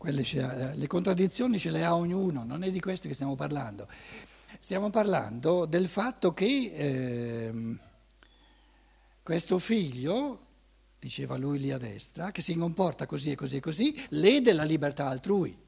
Le 0.00 0.86
contraddizioni 0.86 1.58
ce 1.58 1.70
le 1.70 1.84
ha 1.84 1.94
ognuno, 1.94 2.44
non 2.44 2.62
è 2.62 2.70
di 2.70 2.80
queste 2.80 3.08
che 3.08 3.14
stiamo 3.14 3.34
parlando. 3.34 3.86
Stiamo 4.58 4.90
parlando 4.90 5.66
del 5.66 5.88
fatto 5.88 6.32
che 6.32 6.72
ehm, 6.74 7.80
questo 9.22 9.58
figlio, 9.58 10.46
diceva 10.98 11.36
lui 11.36 11.58
lì 11.58 11.72
a 11.72 11.78
destra, 11.78 12.30
che 12.30 12.40
si 12.40 12.54
comporta 12.54 13.04
così 13.04 13.32
e 13.32 13.34
così 13.34 13.56
e 13.56 13.60
così, 13.60 14.06
lede 14.10 14.52
la 14.52 14.64
libertà 14.64 15.08
altrui. 15.08 15.66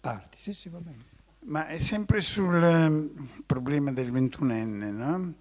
Parti, 0.00 0.38
sì, 0.38 0.54
sì, 0.54 0.70
va 0.70 0.78
bene. 0.78 1.04
Ma 1.40 1.66
è 1.66 1.78
sempre 1.78 2.22
sul 2.22 2.62
ehm, 2.62 3.42
problema 3.44 3.92
del 3.92 4.10
ventunenne, 4.10 4.90
no? 4.90 5.34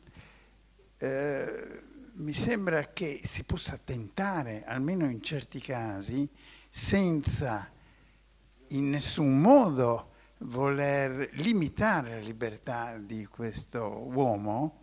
Eh, 0.97 1.81
mi 2.15 2.33
sembra 2.33 2.91
che 2.91 3.21
si 3.23 3.43
possa 3.45 3.77
tentare, 3.77 4.65
almeno 4.65 5.09
in 5.09 5.21
certi 5.21 5.59
casi, 5.61 6.27
senza 6.69 7.71
in 8.67 8.89
nessun 8.89 9.39
modo 9.39 10.11
voler 10.39 11.29
limitare 11.33 12.15
la 12.15 12.25
libertà 12.25 12.97
di 12.97 13.25
questo 13.25 13.87
uomo, 13.87 14.81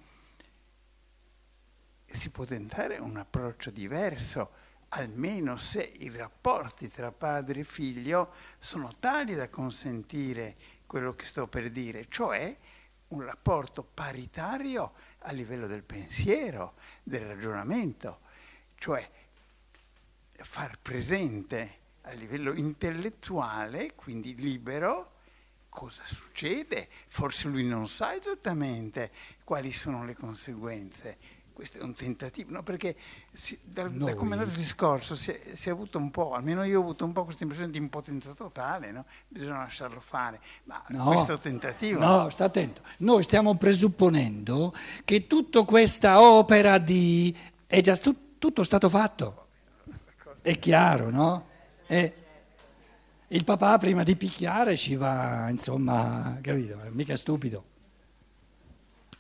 si 2.06 2.30
può 2.30 2.44
tentare 2.44 2.96
un 2.96 3.16
approccio 3.16 3.70
diverso, 3.70 4.52
almeno 4.90 5.56
se 5.56 5.82
i 5.82 6.10
rapporti 6.10 6.88
tra 6.88 7.10
padre 7.12 7.60
e 7.60 7.64
figlio 7.64 8.32
sono 8.58 8.94
tali 8.98 9.34
da 9.34 9.48
consentire 9.48 10.56
quello 10.86 11.14
che 11.14 11.26
sto 11.26 11.48
per 11.48 11.70
dire, 11.70 12.06
cioè 12.08 12.56
un 13.08 13.22
rapporto 13.22 13.82
paritario 13.82 14.92
a 15.20 15.32
livello 15.32 15.66
del 15.66 15.82
pensiero, 15.82 16.74
del 17.02 17.26
ragionamento, 17.26 18.20
cioè 18.76 19.08
far 20.32 20.78
presente 20.80 21.84
a 22.02 22.12
livello 22.12 22.52
intellettuale, 22.52 23.94
quindi 23.94 24.34
libero, 24.34 25.14
cosa 25.68 26.02
succede. 26.04 26.88
Forse 27.08 27.48
lui 27.48 27.64
non 27.64 27.88
sa 27.88 28.14
esattamente 28.14 29.10
quali 29.44 29.72
sono 29.72 30.04
le 30.04 30.14
conseguenze. 30.14 31.18
Questo 31.56 31.78
è 31.78 31.82
un 31.82 31.94
tentativo, 31.94 32.50
no? 32.50 32.62
perché 32.62 32.94
si, 33.32 33.58
dal, 33.62 33.90
da 33.90 34.14
come 34.14 34.36
è 34.36 34.38
andato 34.38 34.54
il 34.54 34.62
discorso 34.62 35.16
si 35.16 35.30
è, 35.30 35.40
si 35.54 35.70
è, 35.70 35.72
avuto 35.72 35.96
un 35.96 36.10
po', 36.10 36.34
almeno 36.34 36.62
io 36.64 36.80
ho 36.80 36.82
avuto 36.82 37.06
un 37.06 37.14
po' 37.14 37.24
questa 37.24 37.44
impressione 37.44 37.72
di 37.72 37.78
impotenza 37.78 38.34
totale, 38.34 38.92
no? 38.92 39.06
bisogna 39.26 39.56
lasciarlo 39.56 40.00
fare, 40.00 40.38
ma 40.64 40.84
No, 40.88 41.04
questo 41.04 41.38
tentativo... 41.38 41.98
No, 41.98 42.28
sta 42.28 42.44
attento. 42.44 42.82
Noi 42.98 43.22
stiamo 43.22 43.56
presupponendo 43.56 44.74
che 45.02 45.26
tutta 45.26 45.64
questa 45.64 46.20
opera 46.20 46.76
di... 46.76 47.34
è 47.66 47.80
già 47.80 47.94
stu- 47.94 48.36
tutto 48.36 48.62
stato 48.62 48.90
fatto. 48.90 49.46
È 50.42 50.58
chiaro, 50.58 51.08
no? 51.08 51.46
È- 51.86 52.12
Il 53.28 53.44
papà 53.44 53.78
prima 53.78 54.02
di 54.02 54.14
picchiare 54.14 54.76
ci 54.76 54.94
va, 54.94 55.48
insomma, 55.48 56.38
capito? 56.42 56.78
Mica 56.90 57.16
stupido. 57.16 57.64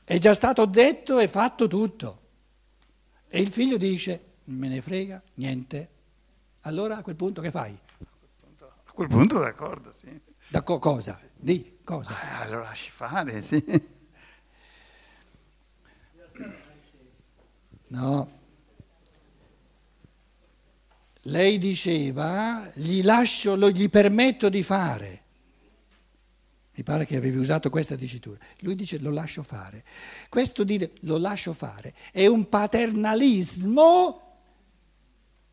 È 0.04 0.18
già 0.18 0.34
stato 0.34 0.66
detto 0.66 1.18
e 1.18 1.28
fatto 1.28 1.66
tutto. 1.66 2.24
E 3.28 3.40
il 3.40 3.50
figlio 3.50 3.76
dice, 3.76 4.34
non 4.44 4.58
me 4.58 4.68
ne 4.68 4.80
frega, 4.80 5.22
niente. 5.34 5.90
Allora 6.62 6.98
a 6.98 7.02
quel 7.02 7.16
punto 7.16 7.40
che 7.40 7.50
fai? 7.50 7.78
A 8.58 8.92
quel 8.92 9.08
punto 9.08 9.38
d'accordo, 9.38 9.92
sì. 9.92 10.20
Da 10.48 10.62
co- 10.62 10.78
cosa? 10.78 11.20
Di 11.34 11.78
cosa? 11.84 12.14
Ah, 12.38 12.48
lo 12.48 12.60
lasci 12.60 12.90
fare, 12.90 13.40
sì. 13.40 13.64
No. 17.88 18.30
Lei 21.22 21.58
diceva, 21.58 22.70
gli 22.74 23.02
lascio, 23.02 23.56
lo, 23.56 23.70
gli 23.70 23.88
permetto 23.90 24.48
di 24.48 24.62
fare. 24.62 25.22
Mi 26.76 26.82
pare 26.82 27.06
che 27.06 27.16
avevi 27.16 27.38
usato 27.38 27.70
questa 27.70 27.96
dicitura. 27.96 28.38
Lui 28.60 28.74
dice 28.74 28.98
lo 28.98 29.10
lascio 29.10 29.42
fare. 29.42 29.82
Questo 30.28 30.62
dire 30.62 30.92
lo 31.00 31.16
lascio 31.16 31.54
fare 31.54 31.94
è 32.12 32.26
un 32.26 32.48
paternalismo 32.50 34.20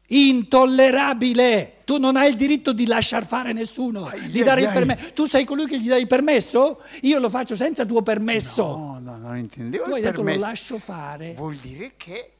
intollerabile. 0.07 1.81
Tu 1.85 1.97
non 1.97 2.17
hai 2.17 2.29
il 2.29 2.35
diritto 2.35 2.73
di 2.73 2.85
lasciar 2.85 3.25
fare 3.25 3.53
nessuno, 3.53 4.11
di 4.29 4.39
ai, 4.39 4.43
dare 4.43 4.61
il 4.61 4.67
ai. 4.67 4.73
permesso. 4.73 5.13
Tu 5.13 5.25
sei 5.25 5.45
colui 5.45 5.65
che 5.65 5.79
gli 5.79 5.87
dai 5.87 6.01
il 6.01 6.07
permesso? 6.07 6.81
Io 7.01 7.19
lo 7.19 7.29
faccio 7.29 7.55
senza 7.55 7.85
tuo 7.85 8.01
permesso. 8.01 8.63
No, 8.63 8.99
no, 9.01 9.17
non 9.17 9.37
intendevo 9.37 9.85
Tu 9.85 9.89
il 9.91 9.95
hai 9.95 10.01
detto 10.01 10.17
lo 10.17 10.23
permesso. 10.23 10.45
lascio 10.45 10.77
fare. 10.77 11.33
Vuol 11.35 11.55
dire 11.55 11.93
che 11.95 12.32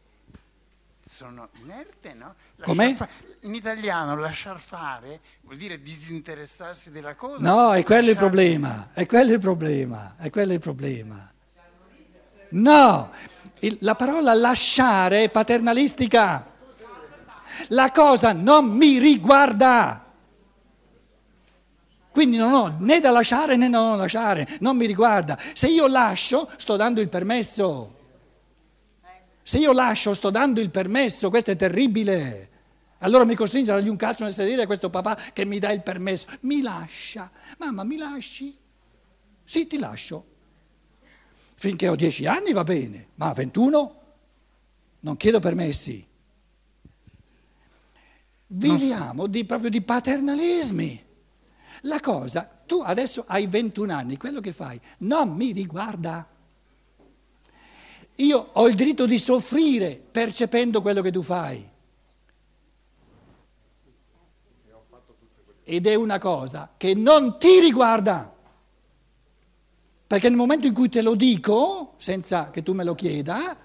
sono 1.13 1.49
inerte, 1.62 2.13
no? 2.15 2.34
Com'è? 2.63 2.93
fa- 2.93 3.08
in 3.41 3.54
italiano 3.54 4.15
lasciar 4.15 4.60
fare 4.60 5.19
vuol 5.41 5.56
dire 5.58 5.80
disinteressarsi 5.82 6.91
della 6.91 7.13
cosa. 7.15 7.38
No, 7.39 7.73
è 7.73 7.84
quello 7.84 8.02
il 8.02 8.08
Lasciar- 8.08 8.17
problema, 8.17 8.89
è 8.93 9.06
quello 9.06 9.32
il 9.34 9.39
problema, 9.39 10.15
è 10.17 10.30
quello 10.32 10.54
il 10.54 10.60
problema. 10.60 11.32
No, 12.49 13.12
il- 13.60 13.78
la 13.82 13.95
parola 13.95 14.34
lasciare 14.34 15.23
è 15.23 15.30
paternalistica. 15.30 16.52
La 17.69 17.91
cosa 17.91 18.34
non 18.34 18.65
mi 18.71 18.97
riguarda. 18.97 20.02
Quindi 22.12 22.38
non 22.38 22.54
ho 22.54 22.76
né 22.80 22.99
da 22.99 23.10
lasciare 23.12 23.56
né 23.56 23.69
da 23.69 23.78
non 23.80 23.97
lasciare, 23.97 24.47
non 24.60 24.76
mi 24.78 24.86
riguarda. 24.86 25.38
Se 25.54 25.67
io 25.67 25.88
lascio, 25.88 26.49
sto 26.58 26.76
dando 26.76 27.02
il 27.02 27.10
permesso. 27.10 28.02
Se 29.43 29.60
io 29.60 29.73
lascio, 29.73 30.13
sto 30.13 30.29
dando 30.29 30.62
il 30.62 30.69
permesso, 30.71 31.29
questo 31.29 31.51
è 31.51 31.56
terribile. 31.56 32.49
Allora 32.99 33.25
mi 33.25 33.36
costringe 33.36 33.71
a 33.71 33.75
dargli 33.75 33.89
un 33.89 33.97
calcio 33.97 34.23
nel 34.23 34.32
sedere 34.32 34.62
a 34.62 34.65
questo 34.65 34.89
papà 34.89 35.15
che 35.34 35.43
mi 35.43 35.60
dà 35.60 35.71
il 35.71 35.84
permesso. 35.84 36.27
Mi 36.41 36.62
lascia. 36.62 37.29
Mamma, 37.58 37.84
mi 37.84 37.97
lasci? 37.97 38.58
Sì, 39.43 39.67
ti 39.67 39.77
lascio. 39.77 40.25
Finché 41.56 41.89
ho 41.89 41.95
dieci 41.95 42.25
anni 42.25 42.53
va 42.53 42.63
bene, 42.63 43.10
ma 43.15 43.29
a 43.29 43.34
21 43.34 44.01
non 45.01 45.17
chiedo 45.17 45.41
permessi. 45.41 46.08
Viviamo 48.47 49.27
di, 49.27 49.43
proprio 49.45 49.69
di 49.69 49.82
paternalismi. 49.82 51.06
La 51.82 51.99
cosa, 51.99 52.43
tu 52.65 52.79
adesso 52.79 53.25
hai 53.27 53.47
21 53.47 53.93
anni, 53.93 54.15
quello 54.15 54.39
che 54.39 54.53
fai 54.53 54.79
non 54.99 55.34
mi 55.34 55.51
riguarda. 55.51 56.25
Io 58.15 58.49
ho 58.52 58.67
il 58.67 58.76
diritto 58.76 59.06
di 59.06 59.17
soffrire 59.17 59.99
percependo 59.99 60.82
quello 60.82 61.02
che 61.02 61.12
tu 61.12 61.21
fai. 61.21 61.71
Ed 65.65 65.88
è 65.88 65.95
una 65.95 66.19
cosa 66.19 66.73
che 66.78 66.93
non 66.93 67.39
ti 67.39 67.60
riguarda. 67.60 68.32
Perché 70.06 70.30
nel 70.30 70.38
momento 70.38 70.67
in 70.67 70.73
cui 70.73 70.89
te 70.89 71.02
lo 71.02 71.15
dico, 71.15 71.95
senza 71.97 72.52
che 72.52 72.62
tu 72.62 72.73
me 72.73 72.84
lo 72.84 72.93
chieda, 72.93 73.58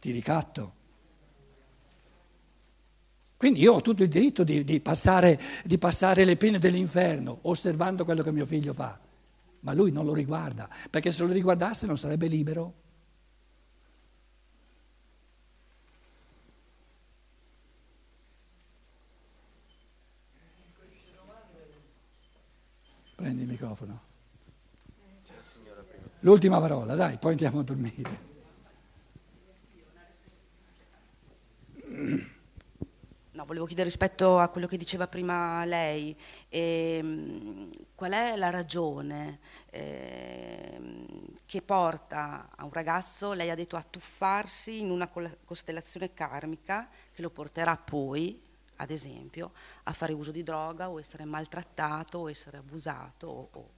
ti 0.00 0.10
ricatto. 0.10 0.72
Quindi 3.36 3.60
io 3.60 3.74
ho 3.74 3.80
tutto 3.80 4.02
il 4.02 4.08
diritto 4.08 4.42
di, 4.42 4.64
di 4.64 4.80
passare, 4.80 5.40
di 5.62 5.78
passare 5.78 6.24
le 6.24 6.36
pene 6.36 6.58
dell'inferno 6.58 7.38
osservando 7.42 8.04
quello 8.04 8.24
che 8.24 8.32
mio 8.32 8.44
figlio 8.46 8.72
fa, 8.72 8.98
ma 9.60 9.72
lui 9.74 9.92
non 9.92 10.04
lo 10.04 10.12
riguarda, 10.12 10.68
perché 10.90 11.12
se 11.12 11.24
lo 11.24 11.32
riguardasse 11.32 11.86
non 11.86 11.96
sarebbe 11.96 12.26
libero. 12.26 12.86
Prendi 23.18 23.42
il 23.42 23.48
microfono. 23.48 24.00
L'ultima 26.20 26.60
parola, 26.60 26.94
dai, 26.94 27.18
poi 27.18 27.32
andiamo 27.32 27.58
a 27.58 27.62
dormire. 27.64 28.26
No, 33.32 33.44
volevo 33.44 33.66
chiedere 33.66 33.88
rispetto 33.88 34.38
a 34.38 34.46
quello 34.46 34.68
che 34.68 34.76
diceva 34.76 35.08
prima 35.08 35.64
lei, 35.64 36.16
ehm, 36.48 37.70
qual 37.96 38.12
è 38.12 38.36
la 38.36 38.50
ragione 38.50 39.40
ehm, 39.70 41.06
che 41.44 41.60
porta 41.60 42.50
a 42.54 42.64
un 42.64 42.72
ragazzo, 42.72 43.32
lei 43.32 43.50
ha 43.50 43.56
detto, 43.56 43.74
a 43.74 43.82
tuffarsi 43.82 44.78
in 44.78 44.90
una 44.90 45.10
costellazione 45.44 46.14
karmica 46.14 46.88
che 47.12 47.20
lo 47.20 47.30
porterà 47.30 47.76
poi, 47.76 48.46
ad 48.80 48.90
esempio, 48.90 49.52
a 49.84 49.92
fare 49.92 50.12
uso 50.12 50.30
di 50.30 50.42
droga 50.42 50.88
o 50.88 50.98
essere 50.98 51.24
maltrattato 51.24 52.18
o 52.18 52.30
essere 52.30 52.58
abusato. 52.58 53.26
O, 53.26 53.48
o. 53.52 53.70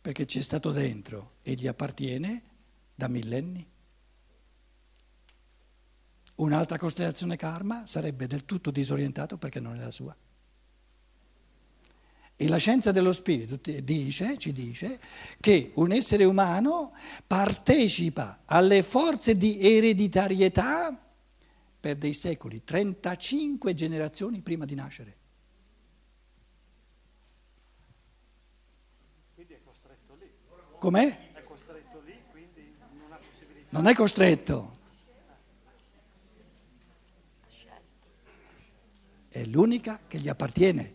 Perché 0.00 0.26
ci 0.26 0.38
è 0.38 0.42
stato 0.42 0.72
dentro 0.72 1.36
e 1.42 1.54
gli 1.54 1.66
appartiene 1.66 2.42
da 2.94 3.08
millenni. 3.08 3.66
Un'altra 6.36 6.76
costellazione 6.76 7.36
karma 7.36 7.86
sarebbe 7.86 8.26
del 8.26 8.44
tutto 8.44 8.70
disorientato 8.70 9.38
perché 9.38 9.58
non 9.58 9.76
è 9.76 9.82
la 9.82 9.90
sua. 9.90 10.14
E 12.38 12.48
la 12.48 12.58
scienza 12.58 12.92
dello 12.92 13.12
spirito 13.12 13.58
dice, 13.80 14.36
ci 14.36 14.52
dice 14.52 15.00
che 15.40 15.72
un 15.76 15.92
essere 15.92 16.24
umano 16.24 16.92
partecipa 17.26 18.42
alle 18.44 18.82
forze 18.82 19.38
di 19.38 19.58
ereditarietà 19.58 21.05
per 21.86 21.98
dei 21.98 22.14
secoli, 22.14 22.64
35 22.64 23.72
generazioni 23.72 24.40
prima 24.40 24.64
di 24.64 24.74
nascere. 24.74 25.16
Quindi 29.34 29.52
è 29.52 29.60
costretto 29.62 30.16
lì. 30.18 30.28
Com'è? 30.80 31.32
È 31.32 31.42
costretto 31.44 32.00
lì, 32.04 32.18
quindi 32.32 32.74
non 32.98 33.12
ha 33.12 33.18
possibilità. 33.18 33.68
Non 33.70 33.86
è 33.86 33.94
costretto. 33.94 34.78
È 39.28 39.44
l'unica 39.44 40.00
che 40.08 40.18
gli 40.18 40.28
appartiene. 40.28 40.94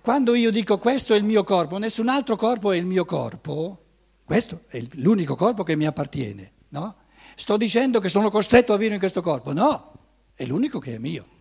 Quando 0.00 0.36
io 0.36 0.52
dico 0.52 0.78
questo 0.78 1.14
è 1.14 1.16
il 1.16 1.24
mio 1.24 1.42
corpo, 1.42 1.78
nessun 1.78 2.08
altro 2.08 2.36
corpo 2.36 2.70
è 2.70 2.76
il 2.76 2.86
mio 2.86 3.04
corpo, 3.04 3.86
questo 4.24 4.62
è 4.68 4.80
l'unico 4.92 5.34
corpo 5.34 5.64
che 5.64 5.74
mi 5.74 5.84
appartiene, 5.84 6.52
no? 6.68 7.06
Sto 7.38 7.56
dicendo 7.56 8.00
che 8.00 8.08
sono 8.08 8.30
costretto 8.30 8.72
a 8.72 8.76
vivere 8.76 8.94
in 8.94 9.00
questo 9.00 9.22
corpo, 9.22 9.52
no, 9.52 9.92
è 10.34 10.44
l'unico 10.44 10.80
che 10.80 10.96
è 10.96 10.98
mio. 10.98 11.36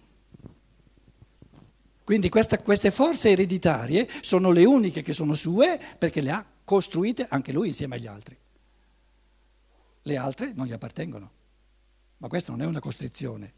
Quindi 2.04 2.30
questa, 2.30 2.60
queste 2.60 2.92
forze 2.92 3.32
ereditarie 3.32 4.08
sono 4.22 4.52
le 4.52 4.64
uniche 4.64 5.02
che 5.02 5.12
sono 5.12 5.34
sue 5.34 5.82
perché 5.98 6.22
le 6.22 6.30
ha 6.30 6.46
costruite 6.64 7.26
anche 7.28 7.52
lui 7.52 7.70
insieme 7.70 7.96
agli 7.96 8.06
altri. 8.06 8.38
Le 10.04 10.18
altre 10.18 10.54
non 10.54 10.68
gli 10.68 10.72
appartengono, 10.72 11.32
ma 12.18 12.28
questa 12.28 12.52
non 12.52 12.62
è 12.62 12.66
una 12.66 12.80
costrizione. 12.80 13.54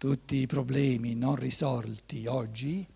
tutti 0.00 0.36
i 0.36 0.46
problemi 0.46 1.14
non 1.14 1.34
risolti 1.34 2.26
oggi, 2.26 2.86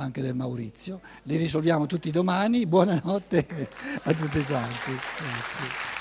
anche 0.00 0.22
del 0.22 0.34
Maurizio, 0.34 1.00
li 1.24 1.36
risolviamo 1.36 1.86
tutti 1.86 2.10
domani. 2.10 2.66
Buonanotte 2.66 3.46
a 4.02 4.12
tutti 4.12 4.42
quanti. 4.44 4.90
Grazie. 4.90 5.99